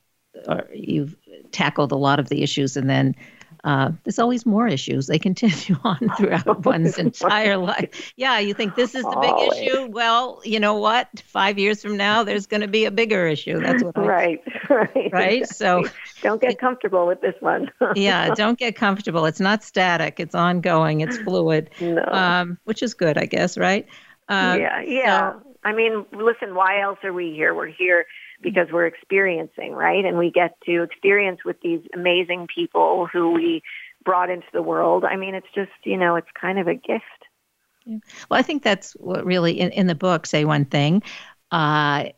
or 0.45 0.67
you've 0.73 1.15
tackled 1.53 1.93
a 1.93 1.97
lot 1.97 2.19
of 2.19 2.27
the 2.27 2.43
issues, 2.43 2.75
and 2.75 2.89
then 2.89 3.15
uh, 3.65 3.91
there's 4.03 4.19
always 4.19 4.45
more 4.45 4.67
issues. 4.67 5.07
They 5.07 5.17
continue 5.17 5.75
on 5.83 5.97
throughout 6.17 6.65
one's 6.65 6.99
entire 6.99 7.57
life. 7.57 8.13
Yeah, 8.15 8.37
you 8.37 8.53
think 8.53 8.75
this 8.75 8.93
is 8.93 9.03
the 9.03 9.17
big 9.19 9.31
always. 9.31 9.59
issue? 9.59 9.87
Well, 9.87 10.39
you 10.45 10.59
know 10.59 10.75
what? 10.75 11.09
Five 11.25 11.57
years 11.57 11.81
from 11.81 11.97
now, 11.97 12.23
there's 12.23 12.45
going 12.45 12.61
to 12.61 12.67
be 12.67 12.85
a 12.85 12.91
bigger 12.91 13.27
issue. 13.27 13.59
That's 13.59 13.83
what 13.83 13.97
I 13.97 14.05
right, 14.05 14.43
right, 14.69 15.09
right. 15.11 15.47
So 15.47 15.85
don't 16.21 16.39
get 16.39 16.59
comfortable 16.59 17.07
with 17.07 17.21
this 17.21 17.33
one. 17.39 17.71
yeah, 17.95 18.35
don't 18.35 18.59
get 18.59 18.75
comfortable. 18.75 19.25
It's 19.25 19.39
not 19.39 19.63
static. 19.63 20.19
It's 20.19 20.35
ongoing. 20.35 21.01
It's 21.01 21.17
fluid. 21.17 21.71
No. 21.81 22.03
Um, 22.03 22.59
which 22.65 22.83
is 22.83 22.93
good, 22.93 23.17
I 23.17 23.25
guess. 23.25 23.57
Right. 23.57 23.87
Um, 24.29 24.59
yeah, 24.59 24.81
yeah. 24.81 25.31
So, 25.33 25.41
I 25.63 25.73
mean, 25.73 26.05
listen. 26.11 26.53
Why 26.53 26.81
else 26.81 26.99
are 27.03 27.13
we 27.13 27.31
here? 27.31 27.55
We're 27.55 27.65
here 27.65 28.05
because 28.45 28.67
we're 28.71 28.85
experiencing, 28.85 29.73
right? 29.73 30.05
And 30.05 30.19
we 30.19 30.29
get 30.29 30.55
to 30.67 30.83
experience 30.83 31.39
with 31.43 31.59
these 31.61 31.81
amazing 31.95 32.47
people 32.53 33.07
who 33.11 33.31
we 33.31 33.63
brought 34.05 34.29
into 34.29 34.45
the 34.53 34.61
world. 34.61 35.03
I 35.03 35.15
mean, 35.15 35.33
it's 35.33 35.47
just, 35.55 35.71
you 35.83 35.97
know, 35.97 36.15
it's 36.15 36.27
kind 36.39 36.59
of 36.59 36.67
a 36.67 36.75
gift. 36.75 37.03
Yeah. 37.85 37.97
Well, 38.29 38.39
I 38.39 38.43
think 38.43 38.61
that's 38.61 38.93
what 38.93 39.25
really 39.25 39.59
in, 39.59 39.71
in 39.71 39.87
the 39.87 39.95
book, 39.95 40.27
say 40.27 40.45
one 40.45 40.65
thing. 40.65 41.01
Uh, 41.51 42.09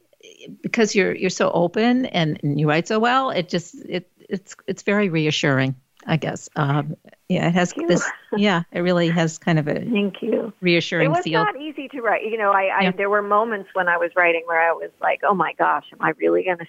because 0.62 0.94
you're 0.94 1.16
you're 1.16 1.30
so 1.30 1.50
open 1.52 2.06
and, 2.08 2.40
and 2.44 2.60
you 2.60 2.68
write 2.68 2.88
so 2.88 3.00
well, 3.00 3.30
it 3.30 3.48
just 3.48 3.76
it 3.88 4.12
it's 4.30 4.56
it's 4.68 4.84
very 4.84 5.08
reassuring. 5.08 5.76
I 6.08 6.16
guess. 6.16 6.50
Um, 6.56 6.96
yeah, 7.28 7.50
it 7.50 7.54
has 7.54 7.74
this. 7.88 8.10
Yeah, 8.36 8.64
it 8.72 8.80
really 8.80 9.10
has 9.10 9.38
kind 9.38 9.60
of 9.60 9.68
a 9.68 9.76
thank 9.76 10.22
you 10.22 10.54
reassuring 10.62 11.08
It 11.08 11.10
was 11.10 11.24
feel. 11.24 11.44
not 11.44 11.60
easy 11.60 11.90
to 11.90 12.02
write. 12.02 12.24
You 12.24 12.38
know, 12.38 12.52
I, 12.52 12.64
I 12.64 12.84
yeah. 12.84 12.92
there 12.92 13.10
were 13.10 13.22
moments 13.22 13.70
when 13.74 13.88
I 13.88 13.98
was 13.98 14.12
writing 14.16 14.44
where 14.46 14.62
I 14.62 14.72
was 14.72 14.92
like, 15.02 15.22
oh 15.28 15.34
my 15.34 15.54
gosh, 15.54 15.86
am 15.92 16.02
I 16.02 16.12
really 16.18 16.44
going 16.44 16.60
to 16.60 16.66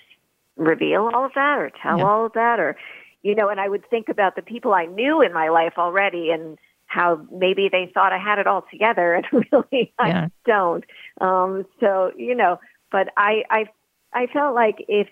reveal 0.57 1.11
all 1.15 1.25
of 1.25 1.33
that 1.35 1.59
or 1.59 1.71
tell 1.81 1.99
yeah. 1.99 2.05
all 2.05 2.27
of 2.27 2.33
that 2.33 2.59
or, 2.59 2.77
you 3.23 3.35
know, 3.35 3.49
and 3.49 3.61
I 3.61 3.69
would 3.69 3.89
think 3.89 4.09
about 4.09 4.35
the 4.35 4.43
people 4.43 4.75
I 4.75 4.87
knew 4.87 5.23
in 5.23 5.33
my 5.33 5.49
life 5.49 5.75
already 5.79 6.31
and 6.31 6.59
how 6.87 7.25
maybe 7.31 7.69
they 7.71 7.91
thought 7.93 8.13
I 8.13 8.19
had 8.19 8.39
it 8.39 8.47
all 8.47 8.65
together 8.71 9.15
and 9.33 9.47
really 9.53 9.93
yeah. 10.01 10.27
I 10.27 10.31
don't. 10.45 10.85
Um, 11.21 11.65
so 11.79 12.13
you 12.17 12.35
know, 12.35 12.59
but 12.91 13.09
I 13.17 13.45
I 13.51 13.67
I 14.13 14.27
felt 14.27 14.55
like 14.55 14.85
if 14.89 15.09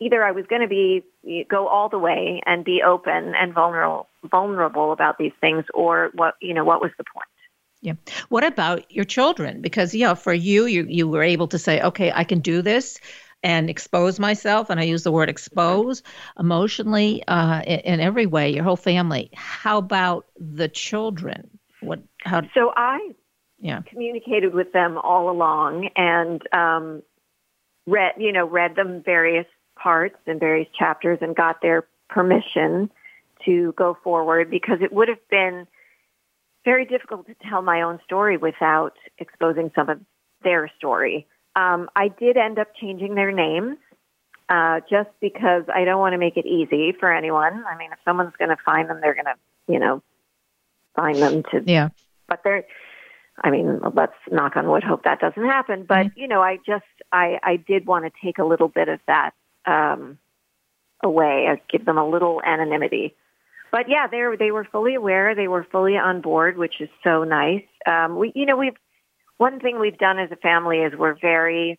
either 0.00 0.24
I 0.24 0.32
was 0.32 0.46
going 0.46 0.62
to 0.62 0.68
be 0.68 1.04
go 1.48 1.68
all 1.68 1.88
the 1.88 1.98
way 1.98 2.40
and 2.46 2.64
be 2.64 2.82
open 2.82 3.34
and 3.34 3.54
vulnerable 3.54 4.08
vulnerable 4.30 4.92
about 4.92 5.18
these 5.18 5.32
things, 5.40 5.64
or 5.74 6.10
what 6.14 6.34
you 6.40 6.54
know, 6.54 6.64
what 6.64 6.80
was 6.80 6.90
the 6.98 7.04
point? 7.04 7.26
Yeah. 7.80 7.94
What 8.30 8.44
about 8.44 8.90
your 8.90 9.04
children? 9.04 9.60
Because 9.60 9.94
yeah, 9.94 10.14
for 10.14 10.32
you, 10.32 10.66
you 10.66 10.86
you 10.88 11.08
were 11.08 11.22
able 11.22 11.48
to 11.48 11.58
say, 11.58 11.80
okay, 11.82 12.10
I 12.12 12.24
can 12.24 12.40
do 12.40 12.62
this 12.62 12.98
and 13.42 13.68
expose 13.68 14.18
myself, 14.18 14.70
and 14.70 14.80
I 14.80 14.84
use 14.84 15.02
the 15.02 15.12
word 15.12 15.28
expose 15.28 16.02
emotionally 16.38 17.22
uh, 17.28 17.60
in, 17.66 17.80
in 17.80 18.00
every 18.00 18.24
way. 18.24 18.50
Your 18.50 18.64
whole 18.64 18.76
family. 18.76 19.30
How 19.34 19.78
about 19.78 20.26
the 20.38 20.68
children? 20.68 21.58
What? 21.80 22.00
How? 22.22 22.42
So 22.54 22.72
I 22.74 23.10
yeah 23.60 23.82
communicated 23.82 24.54
with 24.54 24.72
them 24.72 24.98
all 24.98 25.30
along, 25.30 25.90
and 25.94 26.42
um, 26.54 27.02
read 27.86 28.12
you 28.16 28.32
know 28.32 28.46
read 28.46 28.76
them 28.76 29.02
various 29.04 29.46
parts 29.84 30.16
and 30.26 30.40
various 30.40 30.68
chapters, 30.76 31.18
and 31.20 31.36
got 31.36 31.60
their 31.60 31.86
permission 32.08 32.90
to 33.44 33.74
go 33.76 33.96
forward 34.02 34.50
because 34.50 34.78
it 34.80 34.92
would 34.92 35.08
have 35.08 35.28
been 35.30 35.66
very 36.64 36.86
difficult 36.86 37.26
to 37.26 37.34
tell 37.48 37.60
my 37.60 37.82
own 37.82 37.98
story 38.04 38.38
without 38.38 38.94
exposing 39.18 39.70
some 39.74 39.90
of 39.90 40.00
their 40.42 40.70
story. 40.78 41.26
Um, 41.54 41.90
I 41.94 42.08
did 42.08 42.38
end 42.38 42.58
up 42.58 42.68
changing 42.80 43.14
their 43.14 43.30
names 43.30 43.76
uh, 44.48 44.80
just 44.88 45.10
because 45.20 45.64
I 45.72 45.84
don't 45.84 46.00
want 46.00 46.14
to 46.14 46.18
make 46.18 46.36
it 46.36 46.46
easy 46.46 46.92
for 46.98 47.12
anyone. 47.12 47.64
I 47.70 47.76
mean, 47.76 47.92
if 47.92 47.98
someone's 48.04 48.34
going 48.38 48.48
to 48.50 48.62
find 48.64 48.88
them, 48.88 49.00
they're 49.02 49.14
going 49.14 49.26
to, 49.26 49.36
you 49.68 49.78
know, 49.78 50.02
find 50.96 51.16
them 51.16 51.42
to. 51.50 51.62
Yeah. 51.66 51.90
But 52.28 52.40
they're. 52.42 52.64
I 53.42 53.50
mean, 53.50 53.80
let's 53.94 54.14
knock 54.30 54.56
on 54.56 54.68
wood, 54.68 54.84
hope 54.84 55.02
that 55.02 55.18
doesn't 55.18 55.44
happen. 55.44 55.84
But 55.88 56.06
mm-hmm. 56.06 56.20
you 56.20 56.28
know, 56.28 56.40
I 56.40 56.58
just, 56.64 56.84
I, 57.10 57.40
I 57.42 57.56
did 57.56 57.84
want 57.84 58.04
to 58.04 58.12
take 58.22 58.38
a 58.38 58.44
little 58.44 58.68
bit 58.68 58.88
of 58.88 59.00
that 59.08 59.34
um, 59.66 60.18
away, 61.02 61.46
I 61.48 61.60
give 61.70 61.84
them 61.84 61.98
a 61.98 62.08
little 62.08 62.40
anonymity. 62.44 63.14
But 63.70 63.88
yeah, 63.88 64.06
they 64.06 64.22
they 64.38 64.50
were 64.50 64.66
fully 64.70 64.94
aware. 64.94 65.34
They 65.34 65.48
were 65.48 65.66
fully 65.70 65.96
on 65.96 66.20
board, 66.20 66.56
which 66.56 66.80
is 66.80 66.88
so 67.02 67.24
nice. 67.24 67.64
Um, 67.86 68.16
we, 68.16 68.32
you 68.34 68.46
know, 68.46 68.56
we've 68.56 68.76
one 69.38 69.58
thing 69.60 69.80
we've 69.80 69.98
done 69.98 70.18
as 70.18 70.30
a 70.30 70.36
family 70.36 70.78
is 70.78 70.92
we're 70.96 71.18
very 71.20 71.78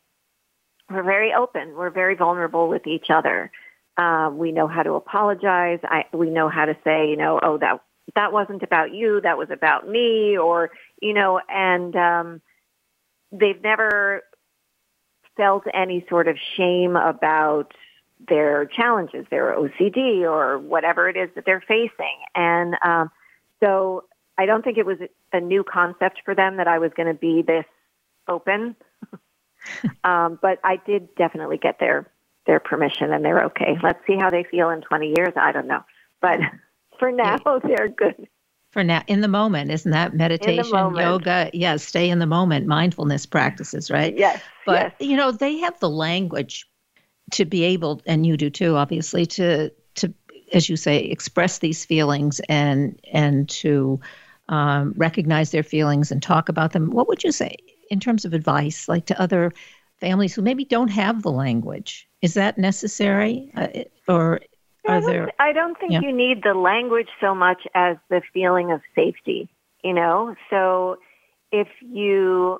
we're 0.89 1.03
very 1.03 1.33
open. 1.33 1.73
We're 1.73 1.89
very 1.89 2.15
vulnerable 2.15 2.67
with 2.67 2.85
each 2.85 3.09
other. 3.09 3.51
Um, 3.97 4.37
we 4.37 4.51
know 4.51 4.67
how 4.67 4.83
to 4.83 4.93
apologize. 4.93 5.79
I, 5.83 6.03
we 6.11 6.29
know 6.29 6.49
how 6.49 6.65
to 6.65 6.75
say, 6.83 7.09
you 7.09 7.15
know, 7.15 7.39
oh 7.41 7.57
that 7.59 7.79
that 8.13 8.33
wasn't 8.33 8.61
about 8.61 8.93
you. 8.93 9.21
That 9.21 9.37
was 9.37 9.49
about 9.49 9.87
me, 9.87 10.37
or 10.37 10.71
you 11.01 11.13
know, 11.13 11.39
and 11.49 11.95
um, 11.95 12.41
they've 13.31 13.61
never 13.61 14.23
felt 15.37 15.63
any 15.73 16.05
sort 16.09 16.27
of 16.27 16.37
shame 16.55 16.95
about 16.95 17.73
their 18.27 18.65
challenges, 18.65 19.25
their 19.29 19.55
OCD 19.55 20.21
or 20.21 20.57
whatever 20.57 21.09
it 21.09 21.17
is 21.17 21.29
that 21.35 21.45
they're 21.45 21.63
facing. 21.67 22.17
And 22.33 22.75
um, 22.83 23.11
so 23.61 24.05
I 24.37 24.45
don't 24.45 24.63
think 24.63 24.77
it 24.77 24.85
was 24.85 24.97
a 25.33 25.39
new 25.39 25.63
concept 25.63 26.21
for 26.25 26.35
them 26.35 26.57
that 26.57 26.67
I 26.67 26.79
was 26.79 26.91
going 26.95 27.07
to 27.07 27.19
be 27.19 27.41
this 27.41 27.65
open. 28.27 28.75
um, 30.03 30.39
but 30.41 30.59
I 30.63 30.77
did 30.85 31.13
definitely 31.15 31.57
get 31.57 31.79
their 31.79 32.09
their 32.45 32.59
permission, 32.59 33.11
and 33.11 33.25
they're 33.25 33.45
okay. 33.45 33.75
Let's 33.81 34.05
see 34.05 34.17
how 34.17 34.29
they 34.29 34.43
feel 34.43 34.69
in 34.69 34.81
20 34.81 35.15
years. 35.17 35.33
I 35.35 35.51
don't 35.51 35.67
know, 35.67 35.83
but 36.21 36.39
for 36.99 37.11
now, 37.11 37.37
they're 37.63 37.89
good. 37.89 38.27
For 38.75 38.83
now, 38.83 39.03
in 39.07 39.21
the 39.21 39.29
moment, 39.29 39.71
isn't 39.71 39.91
that 39.91 40.13
meditation, 40.13 40.95
yoga? 40.97 41.49
Yes, 41.53 41.81
stay 41.81 42.09
in 42.09 42.19
the 42.19 42.25
moment, 42.25 42.67
mindfulness 42.67 43.25
practices, 43.25 43.89
right? 43.89 44.13
Yes. 44.17 44.41
But 44.65 44.93
yes. 44.99 45.09
you 45.09 45.15
know, 45.15 45.31
they 45.31 45.59
have 45.59 45.79
the 45.79 45.89
language 45.89 46.67
to 47.31 47.45
be 47.45 47.63
able, 47.63 48.01
and 48.05 48.25
you 48.25 48.35
do 48.35 48.49
too, 48.49 48.75
obviously, 48.75 49.25
to 49.27 49.69
to 49.69 50.13
as 50.51 50.67
you 50.67 50.75
say, 50.75 51.05
express 51.05 51.59
these 51.59 51.85
feelings 51.85 52.41
and 52.49 52.99
and 53.13 53.47
to 53.47 53.97
um, 54.49 54.93
recognize 54.97 55.51
their 55.51 55.63
feelings 55.63 56.11
and 56.11 56.21
talk 56.21 56.49
about 56.49 56.73
them. 56.73 56.89
What 56.89 57.07
would 57.07 57.23
you 57.23 57.31
say 57.31 57.55
in 57.89 58.01
terms 58.01 58.25
of 58.25 58.33
advice, 58.33 58.89
like 58.89 59.05
to 59.05 59.21
other 59.21 59.53
families 60.01 60.35
who 60.35 60.41
maybe 60.41 60.65
don't 60.65 60.89
have 60.89 61.21
the 61.21 61.31
language? 61.31 62.09
Is 62.21 62.33
that 62.33 62.57
necessary, 62.57 63.53
uh, 63.55 63.67
or 64.09 64.41
are 64.87 64.97
I 64.97 65.01
there? 65.01 65.31
I 65.39 65.51
don't 65.53 65.77
think 65.79 65.93
yeah. 65.93 66.01
you 66.01 66.11
need 66.11 66.43
the 66.43 66.53
language 66.53 67.09
so 67.19 67.35
much 67.35 67.61
as 67.73 67.97
the 68.09 68.21
feeling 68.33 68.71
of 68.71 68.81
safety. 68.95 69.49
You 69.83 69.93
know, 69.93 70.35
so 70.49 70.97
if 71.51 71.67
you 71.81 72.59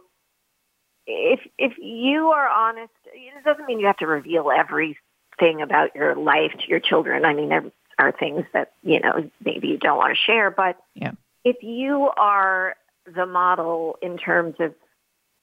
if 1.07 1.39
if 1.57 1.73
you 1.77 2.27
are 2.27 2.47
honest, 2.47 2.93
it 3.13 3.43
doesn't 3.43 3.65
mean 3.65 3.79
you 3.79 3.87
have 3.87 3.97
to 3.97 4.07
reveal 4.07 4.51
everything 4.51 5.61
about 5.61 5.95
your 5.95 6.15
life 6.15 6.51
to 6.51 6.67
your 6.67 6.79
children. 6.79 7.25
I 7.25 7.33
mean, 7.33 7.49
there 7.49 7.65
are 7.97 8.11
things 8.11 8.45
that 8.53 8.73
you 8.83 8.99
know 8.99 9.29
maybe 9.43 9.67
you 9.67 9.77
don't 9.77 9.97
want 9.97 10.15
to 10.15 10.21
share, 10.21 10.51
but 10.51 10.77
yeah. 10.93 11.11
if 11.43 11.63
you 11.63 12.09
are 12.17 12.75
the 13.05 13.25
model 13.25 13.97
in 14.01 14.17
terms 14.17 14.55
of 14.59 14.73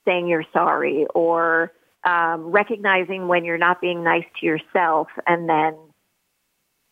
saying 0.05 0.27
you're 0.27 0.47
sorry 0.53 1.07
or 1.15 1.73
um, 2.05 2.51
recognizing 2.51 3.29
when 3.29 3.45
you're 3.45 3.59
not 3.59 3.81
being 3.81 4.03
nice 4.03 4.25
to 4.41 4.47
yourself, 4.47 5.09
and 5.27 5.49
then 5.49 5.75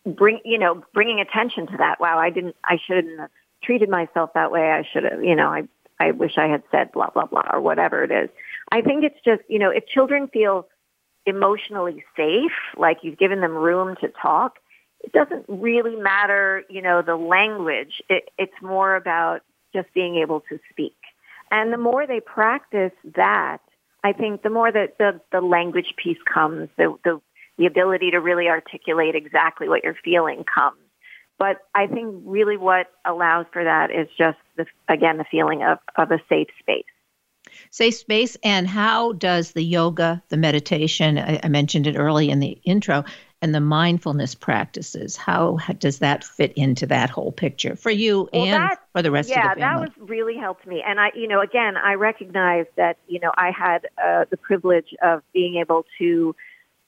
bring 0.07 0.41
you 0.45 0.59
know 0.59 0.83
bringing 0.95 1.21
attention 1.21 1.67
to 1.69 1.77
that. 1.79 2.01
Wow, 2.01 2.19
I 2.19 2.31
didn't. 2.31 2.57
I 2.65 2.79
shouldn't 2.87 3.21
have 3.21 3.31
treated 3.63 3.89
myself 3.89 4.31
that 4.35 4.51
way. 4.51 4.71
I 4.71 4.85
should 4.93 5.05
have. 5.05 5.23
You 5.23 5.37
know, 5.37 5.49
I 5.49 5.69
I 5.99 6.13
wish 6.13 6.39
I 6.39 6.47
had 6.47 6.63
said 6.71 6.93
blah 6.93 7.11
blah 7.11 7.27
blah 7.27 7.49
or 7.53 7.61
whatever 7.61 8.03
it 8.05 8.11
is. 8.11 8.31
I 8.73 8.83
think 8.83 9.05
it's 9.05 9.19
just, 9.25 9.43
you 9.49 9.59
know, 9.59 9.71
if 9.71 9.87
children 9.87 10.29
feel 10.29 10.69
emotionally 11.27 12.05
safe, 12.17 12.53
like 12.77 12.99
you've 13.03 13.19
given 13.19 13.41
them 13.41 13.53
room 13.53 13.97
to 14.01 14.09
talk, 14.09 14.59
it 15.01 15.13
doesn't 15.13 15.45
really 15.49 15.97
matter, 15.97 16.63
you 16.69 16.83
know, 16.83 17.03
the 17.03 17.17
language. 17.17 18.03
It, 18.09 18.31
it's 18.39 18.63
more 18.63 18.95
about 18.95 19.43
just 19.75 19.93
being 19.95 20.17
able 20.17 20.41
to 20.49 20.59
speak. 20.71 20.97
And 21.51 21.73
the 21.73 21.79
more 21.79 22.07
they 22.07 22.21
practice 22.21 22.93
that, 23.17 23.59
I 24.05 24.13
think 24.13 24.43
the 24.43 24.51
more 24.51 24.71
that 24.71 24.99
the, 24.99 25.21
the 25.33 25.41
language 25.41 25.95
piece 26.03 26.19
comes, 26.33 26.69
the, 26.77 26.97
the, 27.05 27.21
the 27.61 27.67
ability 27.67 28.11
to 28.11 28.21
really 28.21 28.49
articulate 28.49 29.15
exactly 29.15 29.69
what 29.69 29.85
you're 29.85 29.95
feeling 30.03 30.45
comes. 30.53 30.79
But 31.39 31.59
I 31.75 31.87
think 31.89 32.23
really 32.25 32.57
what 32.57 32.87
allows 33.05 33.45
for 33.53 33.63
that 33.63 33.91
is 33.91 34.09
just 34.17 34.39
the, 34.57 34.65
again, 34.89 35.19
the 35.19 35.27
feeling 35.31 35.63
of, 35.63 35.79
of 35.97 36.11
a 36.11 36.19
safe 36.27 36.49
space. 36.59 36.85
Safe 37.71 37.95
space 37.95 38.37
and 38.43 38.67
how 38.67 39.13
does 39.13 39.53
the 39.53 39.63
yoga 39.63 40.23
the 40.29 40.37
meditation 40.37 41.19
I, 41.19 41.41
I, 41.43 41.49
mentioned 41.49 41.87
it 41.87 41.97
early 41.97 42.31
in 42.31 42.39
the 42.39 42.59
intro 42.65 43.05
and 43.43 43.55
the 43.55 43.61
mindfulness 43.61 44.35
practices 44.35 45.17
how 45.17 45.59
does 45.79 45.99
that 45.99 46.23
fit 46.23 46.53
into 46.53 46.87
that 46.87 47.11
whole 47.11 47.33
picture 47.33 47.75
for 47.75 47.91
you 47.91 48.29
well, 48.33 48.45
and 48.45 48.63
that, 48.63 48.79
for 48.93 49.03
the 49.03 49.11
rest 49.11 49.31
yeah, 49.31 49.51
of 49.51 49.57
the 49.57 49.63
family 49.63 49.87
that 49.87 49.99
was 49.99 50.09
really 50.09 50.37
helped 50.37 50.67
me. 50.67 50.83
And 50.87 51.01
i 51.01 51.11
you 51.15 51.27
know 51.27 51.41
again 51.41 51.77
i 51.77 51.95
recognize 51.95 52.67
that 52.77 52.99
you 53.09 53.19
know 53.19 53.33
i 53.37 53.51
had 53.51 53.87
uh, 54.03 54.27
the 54.31 54.37
privilege 54.37 54.95
of 55.03 55.23
being 55.33 55.57
able 55.57 55.87
to 55.99 56.37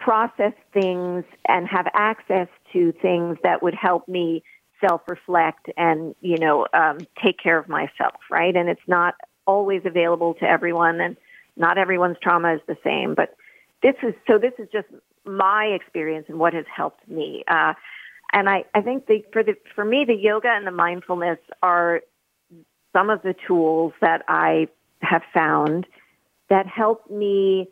process 0.02 0.52
things 0.72 1.24
and 1.46 1.68
have 1.68 1.86
access 1.94 2.48
to 2.72 2.92
things 3.00 3.38
that 3.42 3.62
would 3.62 3.74
help 3.74 4.08
me 4.08 4.42
self 4.80 5.02
reflect 5.08 5.70
and 5.76 6.14
you 6.20 6.38
know 6.38 6.66
um, 6.74 6.98
take 7.22 7.38
care 7.38 7.58
of 7.58 7.68
myself 7.68 8.20
right 8.30 8.56
and 8.56 8.68
it's 8.68 8.88
not 8.88 9.14
always 9.46 9.82
available 9.84 10.34
to 10.34 10.44
everyone 10.44 11.00
and 11.00 11.16
not 11.56 11.78
everyone's 11.78 12.16
trauma 12.22 12.54
is 12.54 12.60
the 12.66 12.76
same. 12.84 13.14
But 13.14 13.36
this 13.82 13.94
is, 14.02 14.14
so 14.28 14.38
this 14.38 14.52
is 14.58 14.68
just 14.72 14.88
my 15.24 15.66
experience 15.66 16.26
and 16.28 16.38
what 16.38 16.54
has 16.54 16.64
helped 16.74 17.06
me. 17.08 17.44
Uh, 17.46 17.74
and 18.32 18.48
I, 18.48 18.64
I 18.74 18.80
think 18.80 19.06
the, 19.06 19.24
for 19.32 19.42
the, 19.42 19.54
for 19.74 19.84
me, 19.84 20.04
the 20.06 20.16
yoga 20.16 20.48
and 20.48 20.66
the 20.66 20.72
mindfulness 20.72 21.38
are 21.62 22.00
some 22.92 23.10
of 23.10 23.22
the 23.22 23.34
tools 23.46 23.92
that 24.00 24.24
I 24.28 24.68
have 25.00 25.22
found 25.34 25.86
that 26.48 26.66
help 26.66 27.10
me 27.10 27.68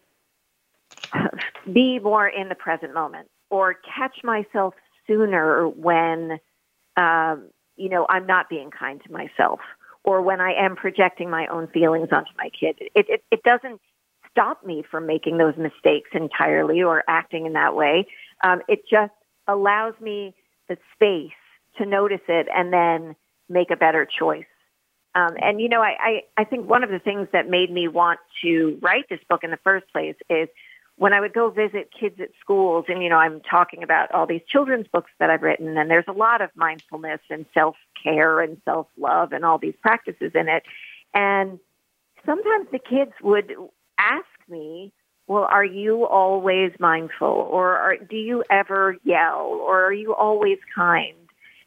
be 1.72 1.98
more 1.98 2.26
in 2.26 2.48
the 2.48 2.54
present 2.54 2.94
moment 2.94 3.28
or 3.50 3.74
catch 3.74 4.22
myself 4.22 4.74
sooner 5.06 5.68
when, 5.68 6.38
um, 6.96 7.48
you 7.76 7.88
know, 7.88 8.06
I'm 8.08 8.26
not 8.26 8.48
being 8.48 8.70
kind 8.70 9.00
to 9.04 9.12
myself 9.12 9.60
or 10.04 10.22
when 10.22 10.40
I 10.40 10.52
am 10.52 10.76
projecting 10.76 11.30
my 11.30 11.46
own 11.48 11.68
feelings 11.68 12.08
onto 12.12 12.30
my 12.38 12.50
kid. 12.50 12.76
It, 12.94 13.06
it, 13.08 13.24
it 13.30 13.42
doesn't 13.42 13.80
stop 14.30 14.64
me 14.64 14.84
from 14.88 15.06
making 15.06 15.38
those 15.38 15.56
mistakes 15.56 16.10
entirely 16.12 16.82
or 16.82 17.02
acting 17.08 17.46
in 17.46 17.54
that 17.54 17.74
way. 17.74 18.06
Um, 18.42 18.62
it 18.68 18.82
just 18.88 19.12
allows 19.46 19.94
me 20.00 20.34
the 20.68 20.78
space 20.94 21.32
to 21.78 21.86
notice 21.86 22.20
it 22.28 22.46
and 22.54 22.72
then 22.72 23.16
make 23.48 23.70
a 23.70 23.76
better 23.76 24.06
choice. 24.06 24.44
Um, 25.14 25.34
and 25.42 25.60
you 25.60 25.68
know, 25.68 25.82
I, 25.82 25.96
I, 26.00 26.20
I 26.36 26.44
think 26.44 26.68
one 26.68 26.84
of 26.84 26.90
the 26.90 27.00
things 27.00 27.28
that 27.32 27.48
made 27.48 27.70
me 27.70 27.88
want 27.88 28.20
to 28.44 28.78
write 28.80 29.06
this 29.10 29.18
book 29.28 29.42
in 29.42 29.50
the 29.50 29.58
first 29.64 29.86
place 29.92 30.14
is 30.28 30.48
when 31.00 31.14
I 31.14 31.20
would 31.20 31.32
go 31.32 31.48
visit 31.48 31.90
kids 31.98 32.20
at 32.20 32.28
schools, 32.40 32.84
and 32.88 33.02
you 33.02 33.08
know, 33.08 33.16
I'm 33.16 33.40
talking 33.40 33.82
about 33.82 34.12
all 34.12 34.26
these 34.26 34.42
children's 34.46 34.86
books 34.86 35.10
that 35.18 35.30
I've 35.30 35.42
written, 35.42 35.78
and 35.78 35.90
there's 35.90 36.04
a 36.06 36.12
lot 36.12 36.42
of 36.42 36.50
mindfulness 36.54 37.20
and 37.30 37.46
self 37.54 37.76
care 38.02 38.40
and 38.40 38.60
self 38.66 38.86
love 38.98 39.32
and 39.32 39.44
all 39.44 39.56
these 39.56 39.74
practices 39.80 40.32
in 40.34 40.48
it. 40.48 40.62
And 41.14 41.58
sometimes 42.26 42.68
the 42.70 42.78
kids 42.78 43.12
would 43.22 43.54
ask 43.98 44.26
me, 44.48 44.92
well, 45.26 45.48
are 45.50 45.64
you 45.64 46.06
always 46.06 46.72
mindful? 46.78 47.28
Or 47.28 47.76
are, 47.78 47.96
do 47.96 48.16
you 48.16 48.44
ever 48.50 48.96
yell? 49.02 49.58
Or 49.66 49.86
are 49.86 49.92
you 49.92 50.14
always 50.14 50.58
kind? 50.74 51.14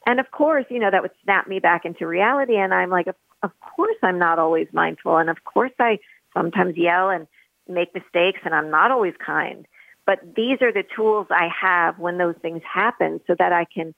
and 0.06 0.20
of 0.20 0.32
course, 0.32 0.66
you 0.70 0.80
know, 0.80 0.92
that 0.92 1.02
would 1.02 1.12
snap 1.24 1.48
me 1.48 1.60
back 1.60 1.86
into 1.86 2.06
reality. 2.06 2.58
And 2.58 2.74
I'm 2.74 2.90
like, 2.90 3.08
of, 3.08 3.16
of 3.42 3.52
course 3.76 3.96
I'm 4.04 4.20
not 4.20 4.40
always 4.40 4.68
mindful. 4.74 5.18
And 5.18 5.30
of 5.30 5.44
course 5.44 5.72
I 5.80 6.00
sometimes 6.34 6.76
yell 6.78 7.10
and 7.10 7.28
make 7.74 7.94
mistakes 7.94 8.40
and 8.46 8.54
I'm 8.54 8.70
not 8.70 8.92
always 8.92 9.14
kind. 9.24 9.66
But 10.06 10.20
these 10.36 10.62
are 10.62 10.74
the 10.74 10.84
tools 10.96 11.28
I 11.30 11.48
have 11.62 11.98
when 11.98 12.18
those 12.18 12.36
things 12.42 12.62
happen 12.72 13.22
so 13.26 13.36
that 13.40 13.54
I 13.54 13.66
can 13.66 13.94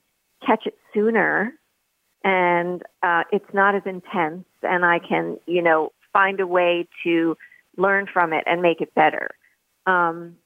catch 0.45 0.67
it 0.67 0.77
sooner 0.93 1.53
and 2.23 2.81
uh, 3.03 3.23
it's 3.31 3.53
not 3.53 3.75
as 3.75 3.83
intense 3.85 4.45
and 4.61 4.85
I 4.85 4.99
can, 4.99 5.37
you 5.45 5.61
know, 5.61 5.91
find 6.13 6.39
a 6.39 6.47
way 6.47 6.87
to 7.03 7.37
learn 7.77 8.07
from 8.11 8.33
it 8.33 8.43
and 8.47 8.61
make 8.61 8.81
it 8.81 8.93
better. 8.95 9.29
Um, 9.85 10.37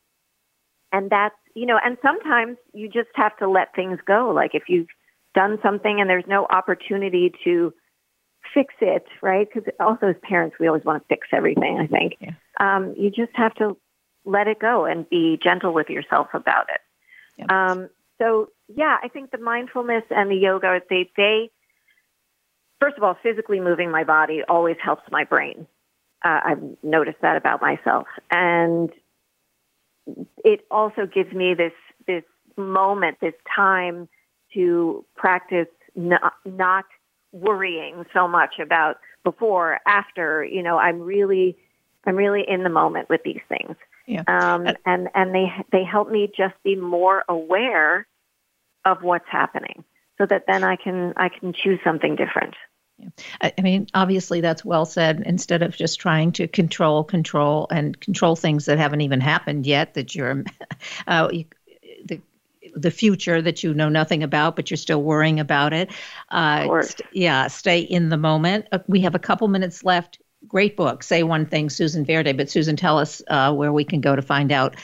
and 0.92 1.10
that's, 1.10 1.36
you 1.56 1.65
know, 1.65 1.80
and 1.84 1.98
sometimes 2.02 2.58
you 2.74 2.89
just 2.89 3.10
have 3.15 3.38
to 3.38 3.50
let 3.50 3.76
things 3.76 4.00
go. 4.06 4.32
Like 4.34 4.56
if 4.56 4.63
you've 4.68 4.88
done 5.36 5.60
something 5.62 6.02
and 6.02 6.10
there's 6.10 6.28
no 6.28 6.46
opportunity 6.46 7.34
to 7.44 7.74
fix 8.54 8.74
it, 8.82 9.06
right? 9.22 9.48
Because 9.48 9.72
also 9.80 10.08
as 10.08 10.15
parents, 10.24 10.58
we 10.60 10.68
always 10.68 10.84
want 10.84 11.02
to 11.02 11.08
fix 11.08 11.28
everything, 11.32 11.80
I 11.80 11.88
think. 11.88 12.18
Yeah. 12.20 12.32
Um, 12.60 12.93
you 12.98 13.10
just 13.10 13.32
have 13.36 13.54
to 13.56 13.78
let 14.26 14.48
it 14.48 14.60
go 14.60 14.86
and 14.86 15.10
be 15.10 15.39
gentle 15.41 15.74
with 15.74 15.89
yourself 15.89 16.28
about 16.34 16.67
it. 16.69 16.82
Yep. 17.38 17.52
Um, 17.52 17.89
so 18.22 18.50
yeah, 18.67 18.98
I 19.02 19.08
think 19.08 19.32
the 19.32 19.38
mindfulness 19.38 20.04
and 20.10 20.30
the 20.30 20.36
yoga, 20.36 20.82
they, 20.89 21.10
they, 21.15 21.50
first 22.80 22.98
of 22.98 23.04
all, 23.04 23.17
physically 23.24 23.60
moving 23.60 23.91
my 23.91 24.04
body 24.04 24.43
always 24.48 24.78
helps 24.84 25.04
my 25.10 25.24
brain. 25.24 25.67
Uh, 26.24 26.39
I've 26.43 26.63
noticed 26.84 27.22
that 27.22 27.38
about 27.38 27.62
myself. 27.62 28.08
And 28.30 28.89
it 30.43 30.65
also 30.69 31.06
gives 31.06 31.32
me 31.34 31.54
this, 31.54 31.72
this 32.08 32.24
moment, 32.58 33.17
this 33.22 33.34
time 33.56 34.10
to 34.54 35.06
practice 35.15 35.67
not, 35.95 36.34
not 36.45 36.86
worrying 37.32 38.06
so 38.13 38.28
much 38.28 38.56
about 38.60 38.98
before, 39.24 39.80
after, 39.88 40.43
you 40.43 40.62
know, 40.62 40.78
I'm 40.78 41.00
really, 41.00 41.58
I'm 42.06 42.16
really 42.16 42.44
in 42.48 42.64
the 42.64 42.70
moment 42.70 43.10
with 43.10 43.22
these 43.24 43.42
things. 43.50 43.76
Yeah. 44.08 44.24
Um, 44.28 44.68
and, 44.86 45.10
and 45.14 45.36
they, 45.36 45.48
they 45.72 45.84
help 45.84 46.10
me 46.10 46.32
just 46.36 46.56
be 46.64 46.76
more 46.76 47.24
aware 47.30 48.08
of 48.86 49.04
what's 49.04 49.28
happening 49.30 49.84
so 50.18 50.26
that 50.26 50.46
then 50.48 50.64
I 50.64 50.76
can, 50.76 51.14
I 51.18 51.30
can 51.30 51.54
choose 51.54 51.80
something 51.84 52.16
different. 52.16 52.56
Yeah. 52.98 53.10
I 53.42 53.62
mean, 53.62 53.88
obviously, 53.94 54.42
that's 54.42 54.66
well 54.66 54.86
said. 54.86 55.24
Instead 55.26 55.62
of 55.62 55.76
just 55.76 56.00
trying 56.00 56.34
to 56.34 56.48
control, 56.48 57.04
control, 57.04 57.68
and 57.72 57.98
control 58.00 58.36
things 58.36 58.66
that 58.66 58.78
haven't 58.78 59.02
even 59.02 59.22
happened 59.22 59.66
yet, 59.66 59.94
that 59.94 60.16
you're, 60.16 60.44
uh, 61.08 61.30
you, 61.32 61.46
the 62.04 62.20
the 62.76 62.92
future 62.92 63.42
that 63.42 63.64
you 63.64 63.74
know 63.74 63.90
nothing 63.90 64.24
about, 64.24 64.56
but 64.56 64.70
you're 64.70 64.78
still 64.78 65.02
worrying 65.02 65.40
about 65.40 65.74
it. 65.74 65.92
Uh, 66.30 66.82
st- 66.82 67.08
yeah, 67.12 67.48
stay 67.48 67.80
in 67.80 68.10
the 68.10 68.18
moment. 68.18 68.68
Uh, 68.72 68.80
we 68.88 69.02
have 69.02 69.16
a 69.16 69.20
couple 69.20 69.48
minutes 69.48 69.84
left. 69.84 70.20
Great 70.47 70.78
book. 70.78 71.04
Say 71.04 71.23
one 71.23 71.45
thing, 71.45 71.69
Susan 71.69 72.06
Verde. 72.06 72.32
But 72.32 72.49
Susan, 72.49 72.75
tell 72.75 72.97
us 72.97 73.21
uh, 73.28 73.54
where 73.54 73.73
we 73.73 73.84
can 73.84 74.02
go 74.02 74.15
to 74.15 74.21
find 74.21 74.52
out 74.52 74.75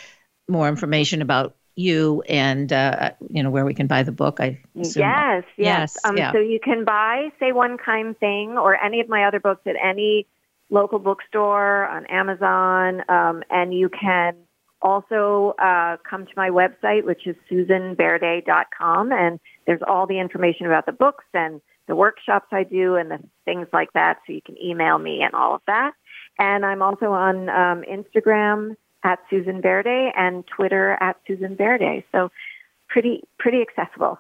more 0.48 0.68
information 0.68 1.22
about 1.22 1.56
you 1.76 2.24
and 2.28 2.72
uh, 2.72 3.12
you 3.30 3.44
know 3.44 3.50
where 3.50 3.66
we 3.66 3.74
can 3.74 3.88
buy 3.88 4.04
the 4.04 4.12
book. 4.12 4.40
I 4.40 4.62
yes, 4.74 4.96
yes. 4.96 5.44
yes 5.58 5.98
um, 6.06 6.18
yeah. 6.18 6.32
So 6.32 6.40
you 6.40 6.60
can 6.64 6.86
buy 6.86 7.30
"Say 7.40 7.52
One 7.52 7.78
Kind 7.78 8.18
Thing" 8.20 8.58
or 8.58 8.82
any 8.82 9.02
of 9.02 9.10
my 9.10 9.26
other 9.26 9.40
books 9.40 9.62
at 9.66 9.76
any 9.82 10.28
local 10.70 11.00
bookstore 11.00 11.86
on 11.86 12.06
Amazon, 12.08 13.02
um, 13.10 13.44
and 13.50 13.74
you 13.74 13.90
can 13.90 14.36
also 14.82 15.54
uh, 15.60 15.98
come 16.10 16.26
to 16.26 16.32
my 16.36 16.50
website, 16.50 17.06
which 17.06 17.28
is 17.28 17.36
susanverde.com, 17.52 19.12
and 19.12 19.40
there's 19.68 19.82
all 19.88 20.08
the 20.08 20.20
information 20.20 20.66
about 20.66 20.86
the 20.86 20.92
books 20.92 21.26
and 21.34 21.62
the 21.88 21.96
workshops 21.96 22.48
I 22.52 22.64
do 22.64 22.96
and 22.96 23.12
the 23.12 23.20
things 23.46 23.68
like 23.72 23.94
that. 23.94 24.20
So 24.26 24.34
you 24.34 24.42
can 24.42 24.62
email 24.62 24.98
me 24.98 25.22
and 25.22 25.34
all 25.34 25.56
of 25.56 25.62
that. 25.68 25.94
And 26.38 26.66
I'm 26.66 26.82
also 26.82 27.12
on 27.12 27.50
um, 27.50 27.84
Instagram 27.90 28.76
at 29.04 29.20
Susan 29.30 29.62
Verde 29.62 30.12
and 30.16 30.46
Twitter 30.48 30.98
at 31.00 31.18
Susan 31.28 31.56
Verde. 31.56 32.04
So 32.12 32.32
pretty 32.90 33.24
pretty 33.38 33.62
accessible. 33.62 34.20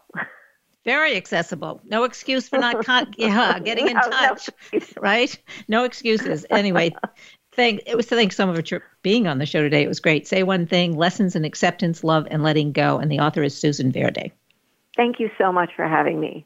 Very 0.85 1.15
accessible. 1.15 1.81
No 1.83 2.03
excuse 2.03 2.47
for 2.47 2.59
not 2.59 2.85
con- 2.85 3.13
yeah, 3.17 3.57
getting 3.57 3.87
in 3.87 3.95
no, 3.95 4.01
touch. 4.01 4.49
No 4.71 4.79
right? 5.01 5.37
No 5.67 5.83
excuses. 5.83 6.45
Anyway, 6.51 6.95
thank 7.53 7.81
it 7.87 7.97
was 7.97 8.05
thanks 8.05 8.35
so 8.35 8.45
much 8.45 8.69
for 8.69 8.83
being 9.01 9.25
on 9.27 9.39
the 9.39 9.47
show 9.47 9.61
today. 9.61 9.83
It 9.83 9.87
was 9.87 9.99
great. 9.99 10.27
Say 10.27 10.43
one 10.43 10.67
thing: 10.67 10.95
lessons 10.95 11.35
in 11.35 11.43
acceptance, 11.43 12.03
love, 12.03 12.27
and 12.29 12.43
letting 12.43 12.71
go. 12.71 12.99
And 12.99 13.11
the 13.11 13.19
author 13.19 13.41
is 13.41 13.57
Susan 13.57 13.91
Verde. 13.91 14.31
Thank 14.95 15.19
you 15.19 15.31
so 15.39 15.51
much 15.51 15.71
for 15.75 15.87
having 15.87 16.19
me. 16.19 16.45